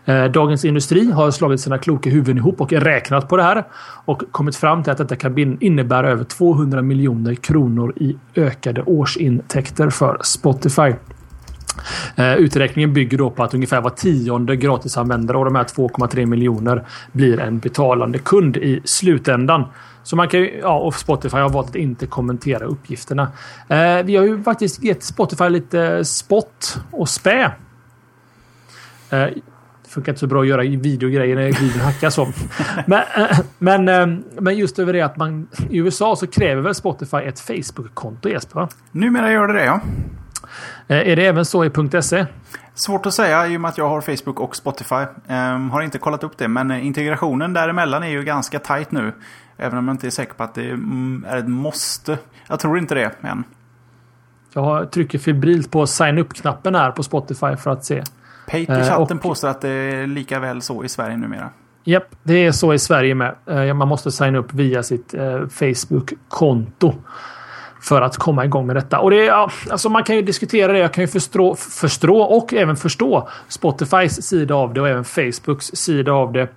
[0.06, 3.64] Eh, Dagens Industri har slagit sina kloka huvuden ihop och räknat på det här
[4.06, 9.90] och kommit fram till att detta kan innebära över 200 miljoner kronor i ökade årsintäkter
[9.90, 10.94] för Spotify.
[12.16, 16.84] Eh, uträkningen bygger då på att ungefär var tionde gratisanvändare av de här 2,3 miljoner
[17.12, 19.66] blir en betalande kund i slutändan.
[20.04, 23.32] Så man kan ju, ja, och Spotify har valt att inte kommentera uppgifterna.
[23.68, 27.52] Eh, vi har ju faktiskt gett Spotify lite spott och spä.
[29.10, 29.28] Eh,
[29.92, 32.28] funkar inte så bra att göra videogrejer när videon hackas så.
[32.88, 36.76] men, eh, men, eh, men just över det att man i USA så kräver väl
[36.76, 38.68] Spotify ett Facebook-konto Jesper?
[38.92, 39.82] Numera gör det det ja.
[40.88, 42.26] Eh, är det även så i .se?
[42.74, 45.06] Svårt att säga i och med att jag har Facebook och Spotify.
[45.28, 49.14] Um, har inte kollat upp det men integrationen däremellan är ju ganska tight nu.
[49.58, 52.18] Även om jag inte är säker på att det mm, är ett måste.
[52.48, 53.44] Jag tror inte det än.
[54.54, 58.04] Jag trycker febrilt på sign up-knappen här på Spotify för att se.
[58.52, 61.50] Pate i chatten och, påstår att det är lika väl så i Sverige numera.
[61.84, 63.36] Japp, det är så i Sverige med.
[63.46, 66.94] Eh, man måste signa upp via sitt eh, Facebook-konto
[67.82, 69.00] för att komma igång med detta.
[69.00, 69.32] Och det är,
[69.72, 70.80] alltså man kan ju diskutera det.
[70.80, 75.66] Jag kan ju förstå, förstå och även förstå Spotifys sida av det och även Facebooks
[75.66, 76.48] sida av det.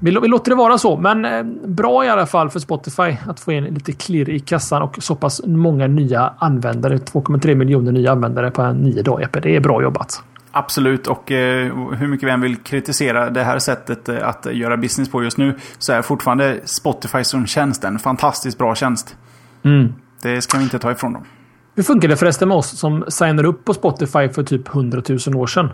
[0.00, 3.40] Vi, vi låter det vara så, men eh, bra i alla fall för Spotify att
[3.40, 6.96] få in lite klirr i kassan och så pass många nya användare.
[6.96, 9.30] 2,3 miljoner nya användare på en nio dagar.
[9.42, 10.22] Det är bra jobbat.
[10.50, 14.76] Absolut, och eh, hur mycket vi än vill kritisera det här sättet eh, att göra
[14.76, 19.16] business på just nu så är fortfarande Spotify som tjänst en fantastiskt bra tjänst.
[19.62, 19.92] Mm.
[20.22, 21.24] Det ska vi inte ta ifrån dem.
[21.74, 25.36] Hur funkar det förresten med oss som signar upp på Spotify för typ 100 000
[25.36, 25.68] år sedan?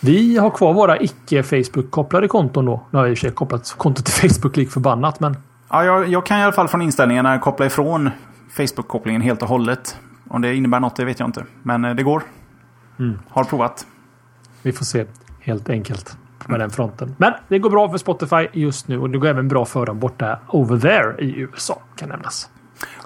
[0.00, 2.86] Vi har kvar våra icke Facebook-kopplade konton då.
[2.90, 5.36] Nu har jag i och för sig kopplat kontot till Facebook lik förbannat men...
[5.70, 8.10] Ja, jag, jag, kan i alla fall från inställningarna koppla ifrån
[8.50, 9.96] Facebook-kopplingen helt och hållet.
[10.28, 11.44] Om det innebär något, det vet jag inte.
[11.62, 12.22] Men eh, det går.
[12.98, 13.18] Mm.
[13.28, 13.86] Har provat.
[14.62, 15.04] Vi får se
[15.40, 16.60] helt enkelt med mm.
[16.60, 17.14] den fronten.
[17.18, 19.98] Men det går bra för Spotify just nu och det går även bra för dem
[19.98, 22.50] borta over there i USA kan nämnas.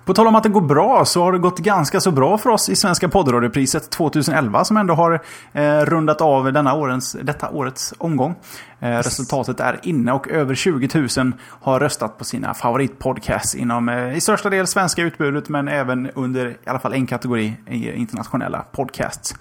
[0.05, 2.51] På tal om att det går bra så har det gått ganska så bra för
[2.51, 5.21] oss i Svenska poddradiopriset 2011 som ändå har
[5.53, 8.35] eh, rundat av denna årens, detta årets omgång.
[8.81, 14.17] Eh, resultatet är inne och över 20 000 har röstat på sina favoritpodcasts inom eh,
[14.17, 17.57] i största del svenska utbudet men även under i alla fall en kategori
[17.95, 19.35] internationella podcasts.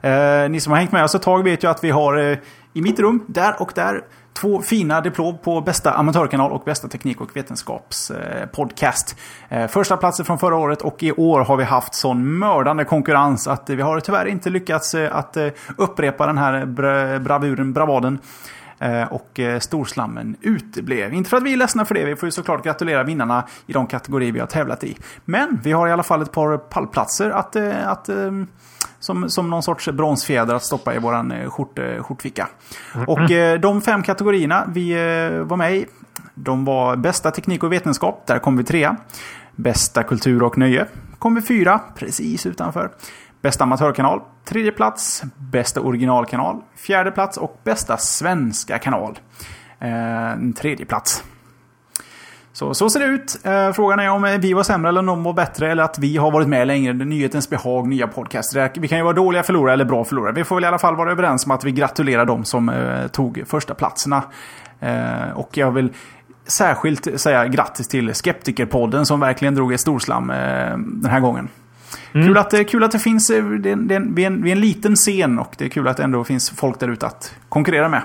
[0.00, 2.38] Eh, ni som har hängt med oss ett tag vet ju att vi har eh,
[2.76, 7.20] i mitt rum, där och där, två fina diplom på bästa amatörkanal och bästa teknik
[7.20, 9.16] och vetenskapspodcast.
[9.48, 13.48] Eh, första platser från förra året och i år har vi haft sån mördande konkurrens
[13.48, 16.66] att vi har tyvärr inte lyckats eh, att eh, upprepa den här
[17.18, 18.18] bravuren, bravaden.
[19.10, 21.14] Och storslammen uteblev.
[21.14, 23.72] Inte för att vi är ledsna för det, vi får ju såklart gratulera vinnarna i
[23.72, 24.96] de kategorier vi har tävlat i.
[25.24, 27.56] Men vi har i alla fall ett par pallplatser att,
[27.86, 28.08] att
[28.98, 32.48] som, som någon sorts bronsfjäder att stoppa i våran eh, skjort, eh, skjortficka.
[32.94, 33.08] Mm.
[33.08, 34.94] Och eh, de fem kategorierna vi
[35.44, 35.86] var med i,
[36.34, 38.96] de var bästa teknik och vetenskap, där kom vi trea.
[39.56, 40.86] Bästa kultur och nöje
[41.18, 42.90] kom vi fyra, precis utanför.
[43.42, 45.22] Bästa amatörkanal, tredje plats.
[45.36, 47.36] Bästa originalkanal, fjärde plats.
[47.36, 49.18] Och bästa svenska kanal,
[49.80, 51.24] eh, tredje plats.
[52.56, 53.38] Så, så ser det ut.
[53.42, 56.16] Eh, frågan är om vi var sämre eller om de var bättre eller att vi
[56.16, 56.92] har varit med längre.
[56.92, 58.70] Nyhetens behag, nya podcaster.
[58.74, 60.32] Vi kan ju vara dåliga förlorare eller bra förlorare.
[60.32, 63.06] Vi får väl i alla fall vara överens om att vi gratulerar dem som eh,
[63.06, 64.22] tog första platserna.
[64.80, 65.92] Eh, och jag vill
[66.46, 70.36] särskilt säga grattis till Skeptikerpodden som verkligen drog ett storslam eh,
[70.78, 71.48] den här gången.
[72.12, 72.26] Mm.
[72.26, 74.60] Kul, att, kul att det finns, eh, det, det, vi, är en, vi är en
[74.60, 77.88] liten scen och det är kul att det ändå finns folk där ute att konkurrera
[77.88, 78.02] med.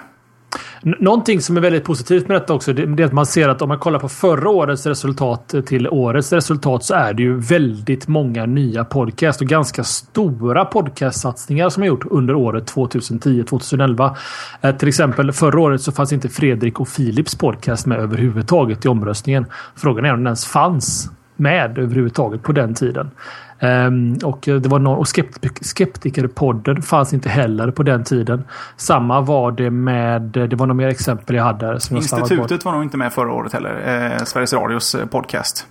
[0.83, 3.69] Någonting som är väldigt positivt med detta också, det är att man ser att om
[3.69, 8.45] man kollar på förra årets resultat till årets resultat så är det ju väldigt många
[8.45, 14.15] nya podcast och ganska stora podcastsatsningar som har gjort under året 2010-2011.
[14.61, 18.87] Eh, till exempel förra året så fanns inte Fredrik och Filips podcast med överhuvudtaget i
[18.87, 19.45] omröstningen.
[19.75, 21.09] Frågan är om den ens fanns
[21.41, 23.11] med överhuvudtaget på den tiden.
[23.59, 28.43] Um, och det var någon, och skeptik, Skeptikerpodden fanns inte heller på den tiden.
[28.77, 31.79] Samma var det med, det var några mer exempel jag hade.
[31.79, 34.15] Som Institutet jag var nog inte med förra året heller.
[34.17, 35.67] Eh, Sveriges Radios eh, podcast.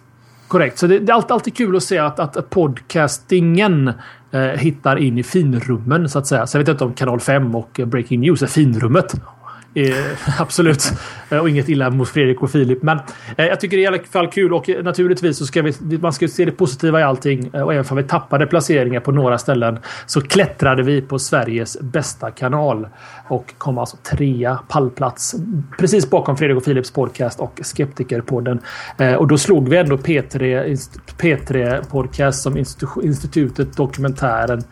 [0.49, 3.93] Korrekt, så det, det, är alltid, alltid kul att se att, att podcastingen
[4.31, 6.47] eh, hittar in i finrummen så att säga.
[6.47, 9.15] Så jag vet inte om Kanal 5 och Breaking News är finrummet.
[9.75, 9.95] Eh,
[10.41, 10.93] absolut.
[11.31, 12.83] Eh, och inget illa mot Fredrik och Filip.
[12.83, 13.01] Men
[13.37, 15.99] eh, jag tycker det är i alla fall kul och eh, naturligtvis så ska vi,
[15.99, 17.51] man ska se det positiva i allting.
[17.55, 21.81] Eh, och även om vi tappade placeringar på några ställen så klättrade vi på Sveriges
[21.81, 22.89] bästa kanal.
[23.29, 25.35] Och kom alltså trea pallplats.
[25.79, 28.61] Precis bakom Fredrik och Filips podcast och Skeptikerpodden.
[28.99, 30.75] Eh, och då slog vi ändå P3,
[31.19, 32.57] P3 podcast som
[33.03, 34.63] institutet, dokumentären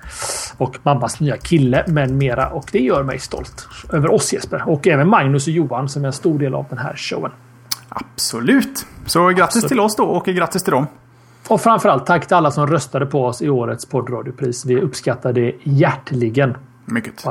[0.57, 2.49] och mammas nya kille med mera.
[2.49, 4.69] Och det gör mig stolt över oss Jesper.
[4.69, 7.32] Och även Magnus och Johan som är en stor del av den här showen.
[7.89, 8.86] Absolut.
[9.07, 9.68] Så grattis Absolut.
[9.68, 10.86] till oss då och grattis till dem.
[11.49, 14.66] Och framförallt tack till alla som röstade på oss i årets poddradiopris.
[14.66, 16.57] Vi uppskattar det hjärtligen.
[16.84, 17.26] Mycket.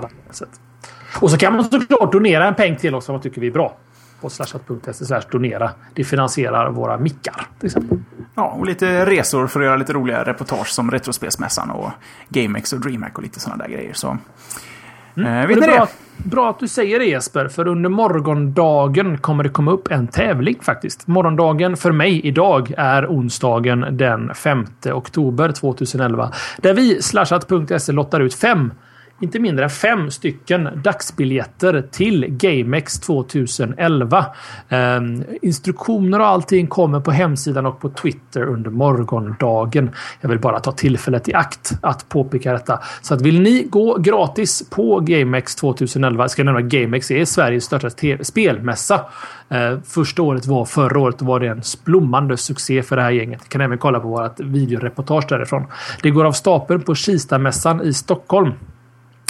[1.21, 3.51] Och så kan man såklart donera en peng till oss om man tycker vi är
[3.51, 3.77] bra.
[4.21, 5.71] På slashat.se donera.
[5.93, 7.99] Det finansierar våra mickar till exempel.
[8.35, 11.91] Ja, och lite resor för att göra lite roliga reportage som Retrospelsmässan och
[12.29, 13.93] GameX och DreamHack och lite sådana där grejer.
[13.93, 14.17] Så
[15.17, 15.33] Mm.
[15.33, 15.87] Eh, vet det är
[16.23, 20.55] bra, att du säger det Jesper, för under morgondagen kommer det komma upp en tävling
[20.61, 21.07] faktiskt.
[21.07, 26.31] Morgondagen för mig idag är onsdagen den 5 oktober 2011.
[26.57, 28.71] Där vi slashat.se lottar ut fem
[29.19, 34.25] inte mindre än fem stycken dagsbiljetter till GameX 2011.
[34.69, 35.01] Eh,
[35.41, 39.91] instruktioner och allting kommer på hemsidan och på Twitter under morgondagen.
[40.21, 42.79] Jag vill bara ta tillfället i akt att påpeka detta.
[43.01, 47.25] Så att vill ni gå gratis på GameX 2011, Jag ska nämna nämna GameX är
[47.25, 47.89] Sveriges största
[48.21, 49.05] spelmässa.
[49.49, 53.11] Eh, första året var förra året och var det en splommande succé för det här
[53.11, 53.41] gänget.
[53.41, 55.63] Ni kan även kolla på vårt videoreportage därifrån.
[56.01, 58.51] Det går av stapeln på Kistamässan i Stockholm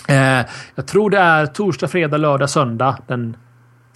[0.07, 0.45] Eh,
[0.75, 3.37] jag tror det är torsdag, fredag, lördag, söndag den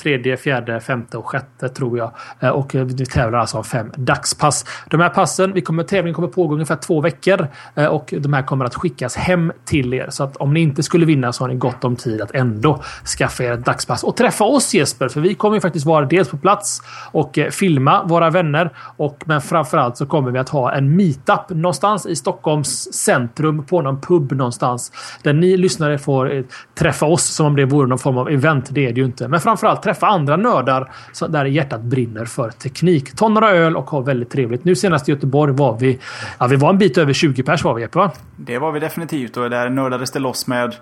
[0.02, 2.12] tredje, fjärde, femte och sjätte tror jag.
[2.40, 4.66] Eh, och eh, vi tävlar alltså om fem dagspass.
[4.90, 8.42] De här passen, vi kommer, tävlingen kommer pågå ungefär två veckor eh, och de här
[8.42, 10.08] kommer att skickas hem till er.
[10.10, 12.82] Så att om ni inte skulle vinna så har ni gott om tid att ändå
[13.18, 15.10] skaffa er ett dagspass och träffa oss Jesper.
[15.10, 16.82] För vi kommer ju faktiskt vara dels på plats
[17.12, 18.70] och filma våra vänner.
[18.98, 23.82] Och, men framförallt så kommer vi att ha en meetup någonstans i Stockholms centrum på
[23.82, 24.92] någon pub någonstans.
[25.24, 26.44] Där ni lyssnare får
[26.76, 28.70] träffa oss som om det vore någon form av event.
[28.72, 29.28] Det är det ju inte.
[29.28, 30.92] Men framförallt träffa andra nördar
[31.30, 33.16] där hjärtat brinner för teknik.
[33.16, 34.66] Ta några öl och ha väldigt trevligt.
[34.66, 36.00] Nu senast i Göteborg var vi...
[36.40, 38.12] Ja, vi var en bit över 20 pers var vi Jeppe va?
[38.36, 40.76] Det var vi definitivt och där nördades det loss med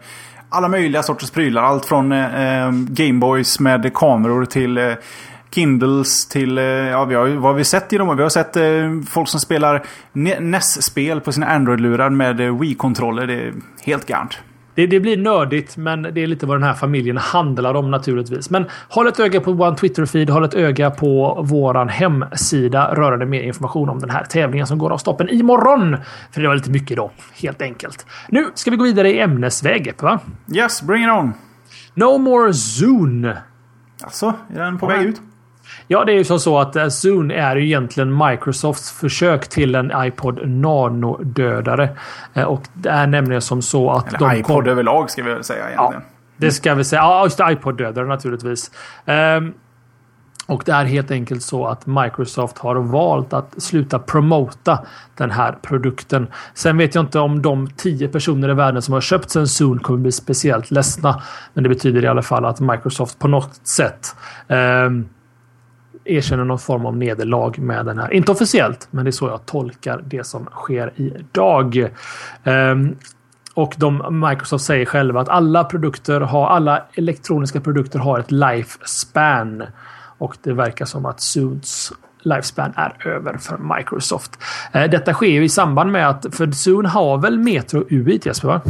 [0.50, 1.64] alla möjliga sorters prylar.
[1.64, 4.94] Allt från eh, eh Gameboys med kameror till eh,
[5.52, 8.18] Kindles till, eh, ja vi har, vad har vi sett i dem?
[8.18, 8.64] Vi har sett eh,
[9.10, 9.84] folk som spelar
[10.40, 13.28] NES-spel på sina Android-lurar med eh, Wii-kontroller.
[13.28, 14.40] Det är helt garnt.
[14.80, 18.50] Det, det, blir nördigt, men det är lite vad den här familjen handlar om naturligtvis.
[18.50, 23.42] Men håll ett öga på vår Twitter-feed, håll ett öga på våran hemsida rörande mer
[23.42, 25.98] information om den här tävlingen som går av stoppen imorgon.
[26.32, 27.12] För det var lite mycket då,
[27.42, 28.06] helt enkelt.
[28.30, 30.20] Nu ska vi gå vidare i ämnesväg, va?
[30.56, 31.34] Yes, bring it on!
[31.94, 33.34] No more Zoon.
[34.04, 35.22] Alltså, är den på väg ut?
[35.88, 39.76] Ja, det är ju som så att eh, Zune är ju egentligen Microsofts försök till
[39.76, 41.90] en iPod Nano-dödare.
[42.34, 44.08] Eh, och det är nämligen som så att...
[44.08, 44.68] Eller de iPod kom...
[44.68, 45.94] överlag ska vi säga egentligen.
[45.94, 46.02] Ja,
[46.38, 47.02] det ska vi säga.
[47.02, 48.72] Ja, just iPod-dödare naturligtvis.
[49.06, 49.54] Um,
[50.50, 55.58] och det är helt enkelt så att Microsoft har valt att sluta promota den här
[55.62, 56.28] produkten.
[56.54, 59.80] Sen vet jag inte om de tio personer i världen som har köpt en Zoom
[59.80, 61.22] kommer bli speciellt ledsna.
[61.54, 64.16] Men det betyder i alla fall att Microsoft på något sätt
[64.48, 65.10] um,
[66.10, 68.14] erkänner någon form av nederlag med den här.
[68.14, 71.78] Inte officiellt, men det är så jag tolkar det som sker idag.
[71.78, 72.96] Um, ehm,
[73.54, 79.64] och de, Microsoft säger själva att alla produkter har, alla elektroniska produkter har ett lifespan.
[80.18, 84.32] Och det verkar som att Suits lifespan är över för Microsoft.
[84.76, 88.48] Uh, detta sker ju i samband med att, för Zoon har väl Metro UI Jesper?
[88.48, 88.62] Va?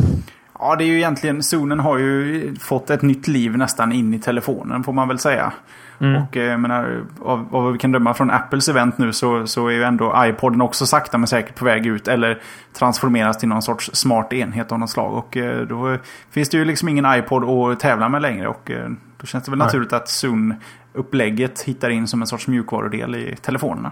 [0.59, 4.19] Ja, det är ju egentligen, zonen har ju fått ett nytt liv nästan in i
[4.19, 5.53] telefonen får man väl säga.
[5.99, 6.21] Mm.
[6.21, 9.67] Och jag menar, av, av vad vi kan döma från Apples event nu så, så
[9.67, 12.07] är ju ändå iPoden också sakta men säkert på väg ut.
[12.07, 12.41] Eller
[12.73, 15.13] transformeras till någon sorts smart enhet av något slag.
[15.13, 15.97] Och eh, då
[16.31, 18.47] finns det ju liksom ingen iPod att tävla med längre.
[18.47, 19.65] Och eh, då känns det väl Nej.
[19.65, 23.91] naturligt att Zoom-upplägget hittar in som en sorts mjukvarudel i telefonerna.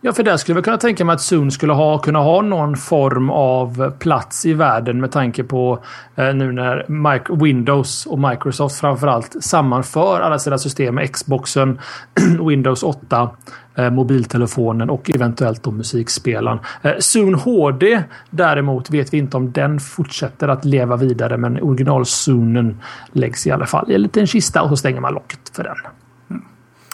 [0.00, 2.76] Ja, för där skulle jag kunna tänka mig att Zoom skulle ha, kunna ha någon
[2.76, 5.78] form av plats i världen med tanke på
[6.16, 11.80] eh, nu när Mike, Windows och Microsoft framförallt sammanför alla sina system med Xboxen,
[12.48, 13.30] Windows 8,
[13.74, 16.58] eh, mobiltelefonen och eventuellt då musikspelaren.
[16.82, 22.80] Eh, Zoom HD däremot vet vi inte om den fortsätter att leva vidare men originalzoonen
[23.12, 25.76] läggs i alla fall i en liten kista och så stänger man locket för den.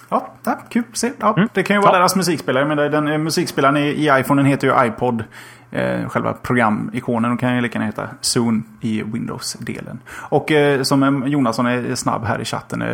[0.08, 1.12] Ja, ja kul se.
[1.18, 1.48] Ja, mm.
[1.52, 1.98] Det kan ju vara ja.
[1.98, 2.64] deras musikspelare.
[2.64, 5.24] Men den, den musikspelaren i, i iPhonen heter ju iPod.
[5.70, 7.32] Eh, själva programikonen.
[7.32, 9.98] Och kan ju lika gärna heta Zoom i Windows-delen.
[10.08, 12.82] Och eh, som Jonasson är snabb här i chatten.
[12.82, 12.88] Eh,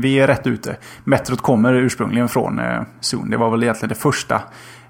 [0.00, 0.76] vi är rätt ute.
[1.04, 3.30] Metrot kommer ursprungligen från eh, Zoom.
[3.30, 4.42] Det var väl egentligen det första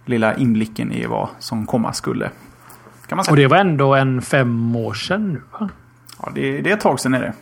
[0.04, 2.30] lilla inblicken i vad som komma skulle.
[3.06, 3.32] Kan man säga.
[3.32, 5.68] Och det var ändå en fem år sedan nu va?
[6.22, 7.32] Ja, det, det är ett tag sedan är det.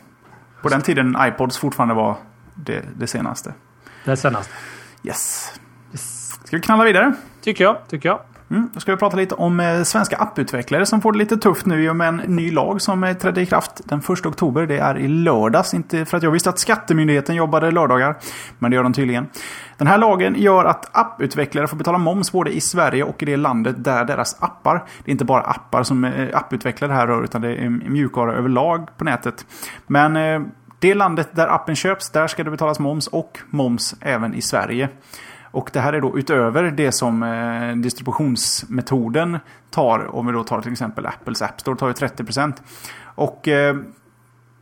[0.62, 2.16] På den tiden iPods fortfarande var
[2.54, 3.52] det, det senaste.
[4.05, 4.53] Det senaste.
[5.03, 5.53] Yes.
[5.92, 6.30] yes.
[6.44, 7.12] Ska vi knalla vidare?
[7.40, 7.76] Tycker jag.
[7.88, 8.20] Tycker jag.
[8.51, 11.66] Mm, då ska vi prata lite om eh, svenska apputvecklare som får det lite tufft
[11.66, 14.66] nu i och med en ny lag som eh, trädde i kraft den 1 oktober.
[14.66, 15.74] Det är i lördags.
[15.74, 18.16] Inte för att jag visste att Skattemyndigheten jobbade lördagar.
[18.59, 19.26] Men det gör de tydligen.
[19.76, 23.36] Den här lagen gör att apputvecklare får betala moms både i Sverige och i det
[23.36, 24.84] landet där deras appar.
[25.05, 28.88] Det är inte bara appar som eh, apputvecklare här rör utan det är mjukvara överlag
[28.96, 29.46] på nätet.
[29.86, 30.16] Men
[30.79, 34.89] det landet där appen köps, där ska det betalas moms och moms även i Sverige.
[35.51, 39.39] Och det här är då utöver det som eh, distributionsmetoden
[39.70, 40.16] tar.
[40.16, 42.53] Om vi då tar till exempel Apples App Store tar ju 30%.
[43.03, 43.76] Och eh,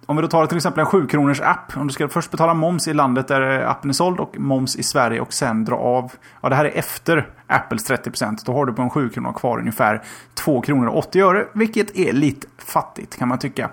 [0.06, 1.76] om vi då tar till exempel en 7 kronors app.
[1.76, 4.82] Om du ska först betala moms i landet där appen är såld och moms i
[4.82, 6.12] Sverige och sen dra av.
[6.40, 8.42] Ja, det här är efter Apples 30%.
[8.44, 10.02] Då har du på en 7 kronor kvar ungefär
[10.34, 11.46] 2 kronor och 80 öre.
[11.52, 13.70] Vilket är lite fattigt kan man tycka.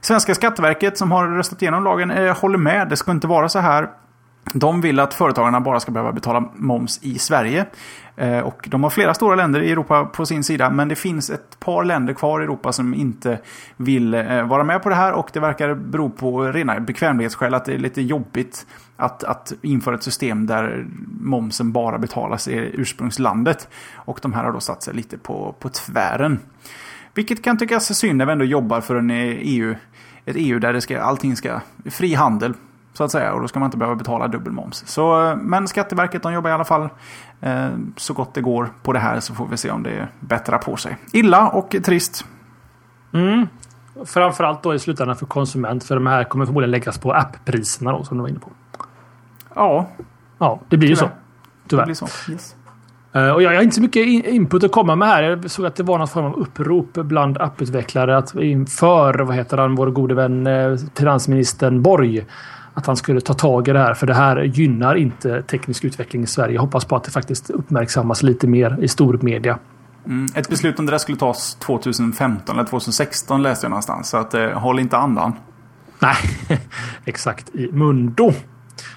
[0.00, 2.88] Svenska Skatteverket som har röstat igenom lagen eh, håller med.
[2.88, 3.88] Det ska inte vara så här.
[4.52, 7.66] De vill att företagarna bara ska behöva betala moms i Sverige.
[8.16, 10.70] Eh, och de har flera stora länder i Europa på sin sida.
[10.70, 13.38] Men det finns ett par länder kvar i Europa som inte
[13.76, 15.12] vill eh, vara med på det här.
[15.12, 18.66] Och det verkar bero på rena bekvämlighetsskäl att det är lite jobbigt
[18.96, 20.86] att, att införa ett system där
[21.20, 23.68] momsen bara betalas i ursprungslandet.
[23.94, 26.38] Och de här har då satt sig lite på, på tvären.
[27.14, 29.74] Vilket kan tyckas synd när vi ändå jobbar för en eh, EU,
[30.24, 31.60] ett EU där det ska, allting ska...
[31.90, 32.54] Fri handel
[32.96, 33.32] så att säga.
[33.32, 34.86] Och då ska man inte behöva betala dubbelmoms.
[34.86, 36.88] Så, men Skatteverket de jobbar i alla fall
[37.40, 39.20] eh, så gott det går på det här.
[39.20, 40.96] Så får vi se om det bättrar på sig.
[41.12, 42.24] Illa och trist.
[43.12, 43.46] Mm.
[44.04, 45.84] Framförallt då i slutändan för konsument.
[45.84, 48.50] För de här kommer förmodligen läggas på apppriserna då, som du var inne på.
[49.54, 49.86] Ja.
[50.38, 51.10] Ja, det blir ju så.
[51.68, 51.82] Tyvärr.
[51.82, 52.32] Det blir så.
[52.32, 52.56] Yes.
[53.16, 55.22] Uh, och jag, jag har inte så mycket input att komma med här.
[55.22, 59.58] Jag såg att det var någon form av upprop bland apputvecklare att inför, vad heter
[59.58, 62.26] han, vår gode vän eh, finansministern Borg
[62.76, 63.94] att han skulle ta tag i det här.
[63.94, 66.54] För det här gynnar inte teknisk utveckling i Sverige.
[66.54, 69.58] Jag hoppas på att det faktiskt uppmärksammas lite mer i stor media.
[70.06, 74.08] Mm, ett beslut om det där skulle tas 2015 eller 2016 läste jag någonstans.
[74.08, 75.32] Så att, eh, håll inte andan.
[75.98, 76.16] Nej,
[77.04, 78.32] exakt i mundo.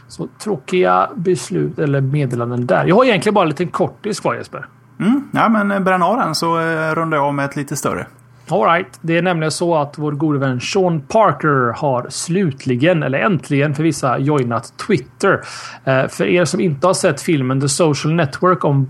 [0.07, 2.85] Så tråkiga beslut eller meddelanden där.
[2.85, 4.65] Jag har egentligen bara en liten kortis kvar Jesper.
[4.99, 8.07] Mm, ja, men bränn av den så eh, rundar jag av med ett lite större.
[8.51, 13.75] Alright, det är nämligen så att vår gode vän Sean Parker har slutligen, eller äntligen
[13.75, 15.41] för vissa, joinat Twitter.
[15.85, 18.89] Eh, för er som inte har sett filmen The Social Network om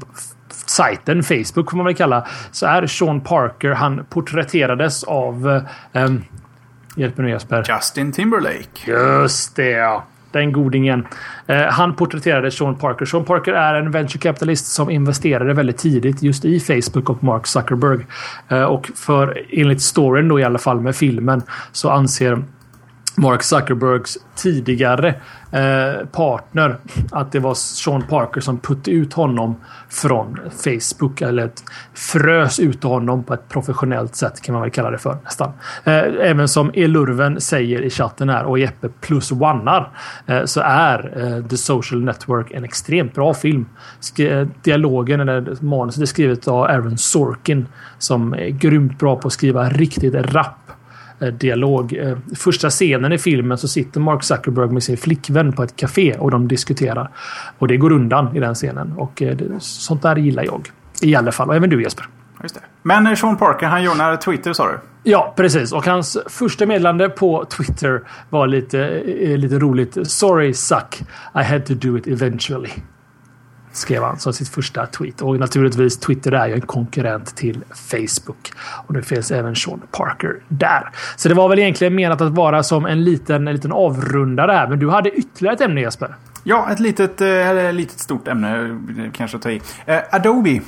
[0.66, 5.64] sajten, Facebook får man väl kalla, så är Sean Parker, han porträtterades av...
[5.94, 6.10] Eh,
[6.96, 7.66] hjälp mig nu Jesper.
[7.68, 8.92] Justin Timberlake.
[8.92, 10.04] Just det ja.
[10.32, 11.08] Den godingen.
[11.48, 13.06] Eh, han porträtterade Sean Parker.
[13.06, 17.48] Sean Parker är en venture capitalist som investerade väldigt tidigt just i Facebook och Mark
[17.48, 18.06] Zuckerberg.
[18.50, 22.44] Eh, och för enligt storyn då i alla fall med filmen så anser
[23.18, 25.16] Mark Zuckerbergs tidigare
[25.52, 26.78] eh, partner
[27.12, 29.56] att det var Sean Parker som putte ut honom
[29.90, 31.22] från Facebook.
[31.22, 31.50] Eller
[31.94, 35.52] frös ut honom på ett professionellt sätt kan man väl kalla det för nästan.
[35.84, 39.92] Eh, även som Elurven säger i chatten här och Jeppe plus onear
[40.26, 43.66] eh, så är eh, The Social Network en extremt bra film.
[44.00, 49.28] Sk eh, dialogen eller manuset är skrivet av Aaron Sorkin som är grymt bra på
[49.28, 50.69] att skriva riktigt rapp
[51.28, 51.94] dialog.
[51.94, 56.14] Eh, första scenen i filmen så sitter Mark Zuckerberg med sin flickvän på ett café
[56.14, 57.10] och de diskuterar.
[57.58, 58.94] Och det går undan i den scenen.
[58.98, 60.70] Och eh, sånt där gillar jag.
[61.02, 61.50] I alla fall.
[61.50, 62.06] Och även du Jesper.
[62.44, 62.62] Just det.
[62.84, 64.80] Men Sean Parker, han joinar Twitter sa du?
[65.04, 65.72] Ja, precis.
[65.72, 69.04] Och hans första meddelande på Twitter var lite,
[69.38, 70.12] lite roligt.
[70.12, 71.02] Sorry suck.
[71.36, 72.72] I had to do it eventually.
[73.72, 75.22] Skrev han som sitt första tweet.
[75.22, 78.52] Och naturligtvis Twitter är ju en konkurrent till Facebook.
[78.86, 80.90] Och nu finns även Sean Parker där.
[81.16, 84.68] Så det var väl egentligen menat att vara som en liten, en liten avrundare här.
[84.68, 86.16] Men du hade ytterligare ett ämne Jesper.
[86.44, 88.80] Ja, ett litet, äh, litet stort ämne
[89.14, 89.62] kanske att ta i.
[89.86, 90.50] Äh, Adobe.
[90.50, 90.62] Mm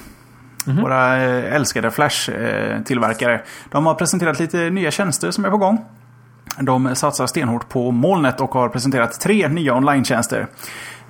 [0.65, 0.81] -hmm.
[0.81, 3.41] Våra äh, älskade Flash-tillverkare.
[3.71, 5.85] De har presenterat lite nya tjänster som är på gång.
[6.59, 10.47] De satsar stenhårt på molnet och har presenterat tre nya online-tjänster.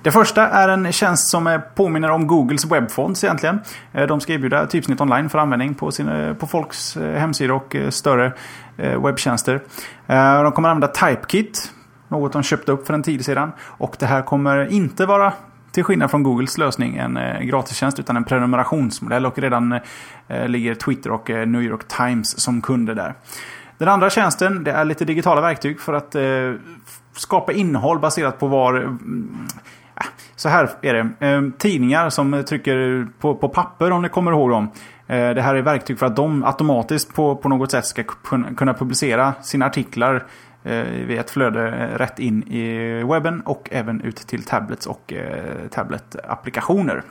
[0.02, 3.60] Det första är en tjänst som eh, påminner om Googles webbfonts egentligen.
[3.92, 7.76] Eh, de ska erbjuda typsnitt online för användning på, sin, eh, på folks hemsidor och
[7.90, 8.32] större
[8.76, 9.60] webbtjänster.
[10.42, 11.72] De kommer använda Typekit.
[12.08, 13.52] Något de köpte upp för en tid sedan.
[13.60, 15.32] Och det här kommer inte vara
[15.72, 19.78] till skillnad från Googles lösning en gratistjänst utan en prenumerationsmodell och redan
[20.46, 23.14] ligger Twitter och New York Times som kunder där.
[23.78, 26.16] Den andra tjänsten det är lite digitala verktyg för att
[27.12, 29.48] skapa innehåll baserat på var mm,
[30.42, 31.26] så här är det.
[31.26, 34.70] Ehm, tidningar som trycker på, på papper om ni kommer ihåg dem.
[35.06, 38.02] Ehm, det här är verktyg för att de automatiskt på, på något sätt ska
[38.56, 40.26] kunna publicera sina artiklar
[40.64, 45.12] eh, via ett flöde eh, rätt in i webben och även ut till tablets och
[45.12, 47.02] eh, tabletapplikationer.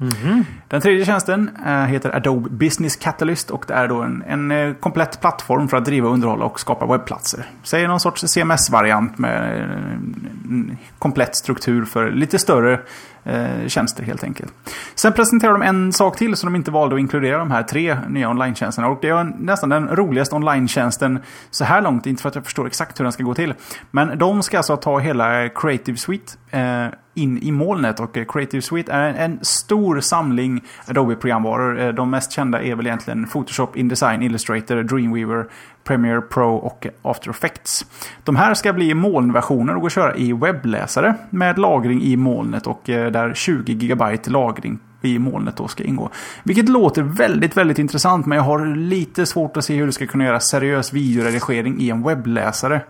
[0.00, 0.44] Mm.
[0.68, 4.74] Den tredje tjänsten eh, heter Adobe Business Catalyst och det är då en, en eh,
[4.74, 7.46] komplett plattform för att driva, underhålla och skapa webbplatser.
[7.62, 12.80] Säg någon sorts CMS-variant med eh, en komplett struktur för lite större
[13.24, 14.52] eh, tjänster helt enkelt.
[14.94, 17.96] Sen presenterar de en sak till som de inte valde att inkludera de här tre
[18.08, 18.88] nya online-tjänsterna.
[18.88, 21.18] Och det är nästan den roligaste online-tjänsten
[21.50, 22.06] så här långt.
[22.06, 23.54] Inte för att jag förstår exakt hur den ska gå till.
[23.90, 28.00] Men de ska alltså ta hela Creative Suite eh, in i molnet.
[28.00, 31.80] Och eh, Creative Suite är en, en stor samling Adobe-programvaror.
[31.80, 35.46] Eh, de mest kända är väl egentligen Photoshop, InDesign, Illustrator, Dreamweaver,
[35.84, 37.86] Premiere Pro och After Effects.
[38.24, 42.66] De här ska bli molnversioner och gå att köra i webbläsare med lagring i molnet
[42.66, 46.10] och eh, där 20 GB lagring i molnet då ska ingå.
[46.42, 50.06] Vilket låter väldigt, väldigt intressant men jag har lite svårt att se hur du ska
[50.06, 52.80] kunna göra seriös videoredigering i en webbläsare.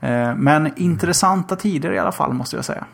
[0.00, 2.84] Eh, men intressanta tider i alla fall måste jag säga.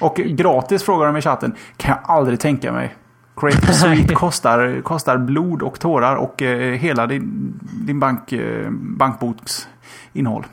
[0.00, 1.54] Och gratis frågar de i chatten.
[1.76, 2.96] Kan jag aldrig tänka mig.
[3.40, 7.52] Creative Suite kostar, kostar blod och tårar och eh, hela din,
[7.86, 9.68] din bank, eh, bankboks
[10.12, 10.44] innehåll.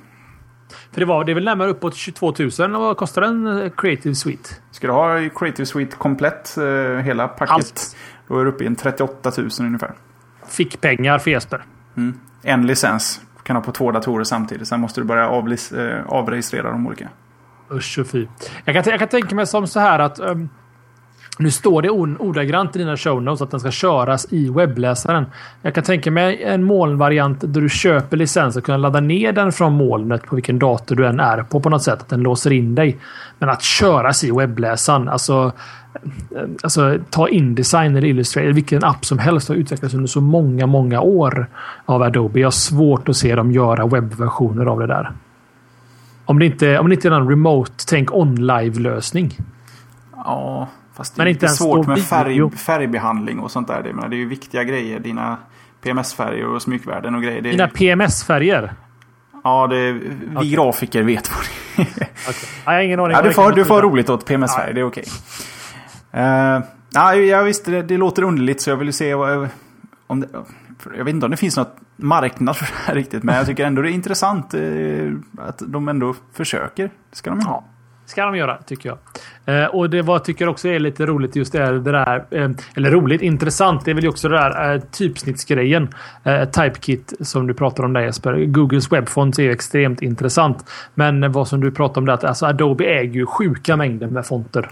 [0.92, 2.72] För det, var, det är väl närmare uppåt 22 000.
[2.72, 4.50] Vad kostar en eh, Creative Suite?
[4.72, 6.64] Ska du ha Creative Suite komplett, eh,
[7.04, 7.96] hela paket, Allt.
[8.28, 9.94] då är du uppe i en 38 000 ungefär.
[10.48, 11.64] Fick pengar för Jesper.
[11.98, 12.20] Mm.
[12.44, 13.22] En licens.
[13.38, 14.68] Du kan ha på två datorer samtidigt.
[14.68, 17.10] Sen måste du börja avlis, eh, avregistrera de olika.
[17.72, 18.28] Usch och fy.
[18.66, 20.50] Jag kan, jag kan tänka mig som så här att um,
[21.38, 25.26] nu står det ordagrant i dina show notes att den ska köras i webbläsaren.
[25.62, 29.52] Jag kan tänka mig en molnvariant där du köper licens och kan ladda ner den
[29.52, 32.02] från molnet på vilken dator du än är på på något sätt.
[32.02, 32.98] Att den låser in dig.
[33.40, 35.10] Men att köras i webbläsaren.
[35.10, 35.52] Alltså,
[36.36, 38.50] eh, alltså ta Indesign eller Illustrator.
[38.50, 41.48] Vilken app som helst har utvecklats under så många, många år
[41.86, 42.40] av Adobe.
[42.40, 45.12] Jag har svårt att se dem göra webbversioner av det där.
[46.26, 49.38] Om det inte, om det inte är någon remote, tänk on-live-lösning.
[50.16, 53.84] Ja, fast det är inte svårt med färg, färgbehandling och sånt där.
[53.84, 55.00] Det, menar, det är ju viktiga grejer.
[55.00, 55.38] Dina
[55.82, 57.41] PMS-färger och smykvärden och grejer.
[57.41, 58.74] Dina PMS-färger?
[59.43, 60.50] Ja, det, vi okay.
[60.50, 61.39] grafiker vet vad
[61.76, 61.88] det är.
[62.30, 62.50] okay.
[62.66, 63.12] Jag har ingen aning.
[63.18, 65.04] Ja, du får, du får roligt åt PMS Sverige, det är okej.
[66.12, 66.24] Okay.
[66.24, 69.50] Uh, ja, jag visste det, det låter underligt så jag vill se vad,
[70.08, 70.28] om det,
[70.98, 73.24] jag vet inte om det finns något marknad för det här riktigt.
[73.24, 74.62] Men jag tycker ändå det är intressant eh,
[75.38, 76.84] att de ändå försöker.
[77.10, 77.64] Det ska de ha
[78.06, 78.97] ska de göra, tycker jag.
[79.64, 82.26] Eh, och det var, tycker också är lite roligt just det, det där.
[82.32, 83.86] Eh, eller roligt, intressant.
[83.86, 85.89] Det är väl också det där eh, typsnittsgrejen.
[86.24, 88.45] Eh, Typekit som du pratar om där Jesper.
[88.45, 90.70] Googles webbfont är extremt intressant.
[90.93, 94.26] Men vad som du pratar om det att alltså Adobe äger ju sjuka mängder med
[94.26, 94.70] fonter.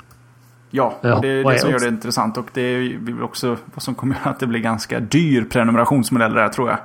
[0.75, 2.37] Ja, ja det är det som gör det intressant.
[2.37, 6.69] Och det är också vad som kommer att det blir ganska dyr prenumerationsmodell där tror
[6.69, 6.77] jag.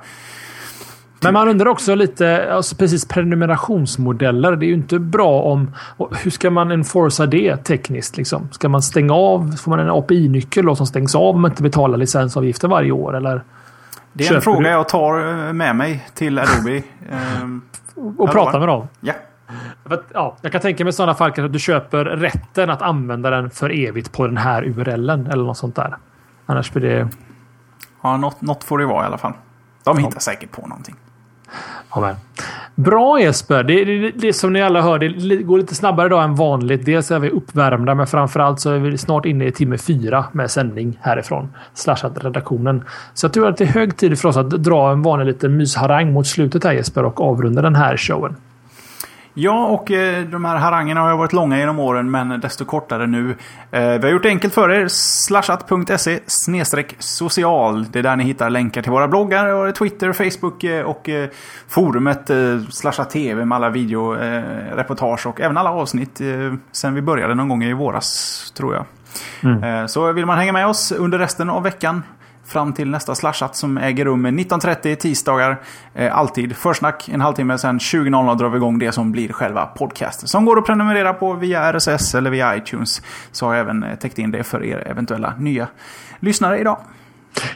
[1.21, 4.55] Men man undrar också lite, alltså precis prenumerationsmodeller.
[4.55, 5.75] Det är ju inte bra om...
[6.11, 8.17] Hur ska man enforca det tekniskt?
[8.17, 8.49] Liksom?
[8.51, 9.51] Ska man stänga av?
[9.51, 13.15] Får man en API-nyckel som stängs av om man inte betalar licensavgiften varje år?
[13.15, 13.43] Eller?
[14.13, 14.67] Det är en fråga du?
[14.69, 16.83] jag tar eh, med mig till Adobe.
[17.11, 17.61] ehm,
[18.17, 18.87] och pratar med dem?
[19.01, 19.13] Ja.
[20.13, 20.37] Ja.
[20.41, 24.11] Jag kan tänka mig sådana fall att du köper rätten att använda den för evigt
[24.11, 25.97] på den här URLen eller något sånt där.
[26.45, 27.07] Annars blir det...
[28.01, 29.33] Ja, något, något får det vara i alla fall.
[29.83, 30.19] De hittar ja.
[30.19, 30.95] säkert på någonting.
[31.89, 32.15] Amen.
[32.75, 33.63] Bra Jesper!
[33.63, 36.85] Det, det, det, som ni alla hör, det går lite snabbare idag än vanligt.
[36.85, 40.51] Dels är vi uppvärmda, men framförallt så är vi snart inne i timme fyra med
[40.51, 41.49] sändning härifrån.
[41.73, 42.83] Slashat redaktionen.
[43.13, 45.57] Så jag tror att det är hög tid för oss att dra en vanlig liten
[45.57, 48.35] mysharang mot slutet här Jesper och avrunda den här showen.
[49.33, 53.35] Ja, och eh, de här harangerna har varit långa genom åren, men desto kortare nu.
[53.71, 54.87] Eh, vi har gjort det enkelt för er.
[54.87, 56.19] Slashat.se
[56.99, 57.85] social.
[57.91, 61.09] Det är där ni hittar länkar till våra bloggar, Twitter, Facebook eh, och
[61.67, 62.31] forumet
[62.69, 66.21] Slashat TV med alla videoreportage och även alla avsnitt
[66.71, 68.85] sen vi började någon gång i våras, tror jag.
[69.43, 69.87] Mm.
[69.87, 72.03] Så vill man hänga med oss under resten av veckan
[72.49, 75.61] fram till nästa slashat som äger rum 19.30 tisdagar.
[75.93, 80.27] Eh, alltid försnack en halvtimme, sen 20.00 drar vi igång det som blir själva podcasten.
[80.27, 83.01] Som går att prenumerera på via RSS eller via iTunes.
[83.31, 85.67] Så har jag även eh, täckt in det för er eventuella nya
[86.19, 86.77] lyssnare idag.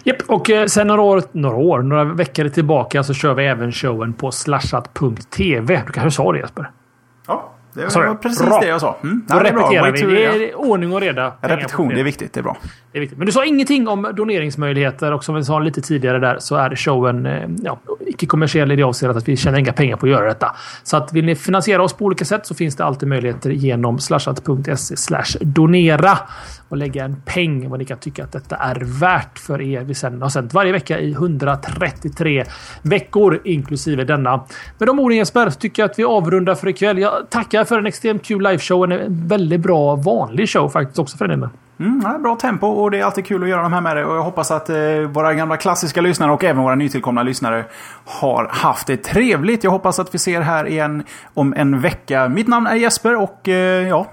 [0.04, 3.72] Japp, och eh, sen några år, några år, några veckor tillbaka så kör vi även
[3.72, 5.84] showen på slashat.tv.
[5.86, 6.72] Du kanske sa det Jesper?
[7.28, 7.53] Ja.
[7.74, 8.16] Det var Sorry.
[8.22, 8.60] precis bra.
[8.60, 8.98] det jag sa.
[9.04, 9.26] Mm.
[9.28, 10.02] Då repeterar vi.
[10.02, 11.34] Det är ordning och reda.
[11.42, 12.34] Repetition, det är viktigt.
[12.34, 12.58] Det är bra.
[12.92, 13.18] Det är viktigt.
[13.18, 16.76] Men du sa ingenting om doneringsmöjligheter och som vi sa lite tidigare där så är
[16.76, 20.26] showen eh, ja, icke-kommersiell i det avseendet att vi tjänar inga pengar på att göra
[20.26, 20.56] detta.
[20.84, 24.00] Så att vill ni finansiera oss på olika sätt så finns det alltid möjligheter genom
[24.00, 26.18] slashat.se slash donera
[26.74, 29.82] och lägga en peng vad ni kan tycka att detta är värt för er.
[29.82, 32.46] Vi sänder har sänt varje vecka i 133
[32.82, 34.44] veckor inklusive denna.
[34.78, 37.00] Med de orden Jesper tycker jag att vi avrundar för ikväll.
[37.00, 38.92] Jag tackar för en extremt kul liveshow.
[38.92, 41.58] En väldigt bra vanlig show faktiskt också för den delen.
[41.80, 44.06] Mm, bra tempo och det är alltid kul att göra de här med det.
[44.06, 44.76] Och jag hoppas att eh,
[45.12, 47.66] våra gamla klassiska lyssnare och även våra nytillkomna lyssnare
[48.06, 49.64] har haft det trevligt.
[49.64, 51.04] Jag hoppas att vi ser här igen
[51.34, 52.30] om en vecka.
[52.30, 54.08] Mitt namn är Jesper och eh, ja...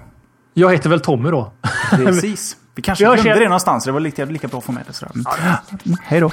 [0.54, 1.52] Jag heter väl Tommy då.
[1.90, 2.56] Precis.
[2.74, 3.84] Vi kanske vi glömde det någonstans.
[3.84, 4.92] Det var lika, lika bra att få med det.
[4.92, 5.12] Sådär.
[5.14, 5.96] Mm.
[6.02, 6.30] Hej då.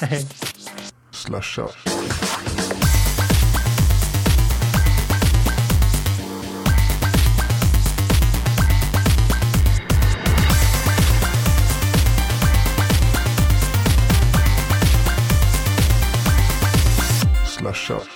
[0.00, 0.28] Hej.
[1.10, 1.68] Slasha.
[17.46, 18.15] Slasha.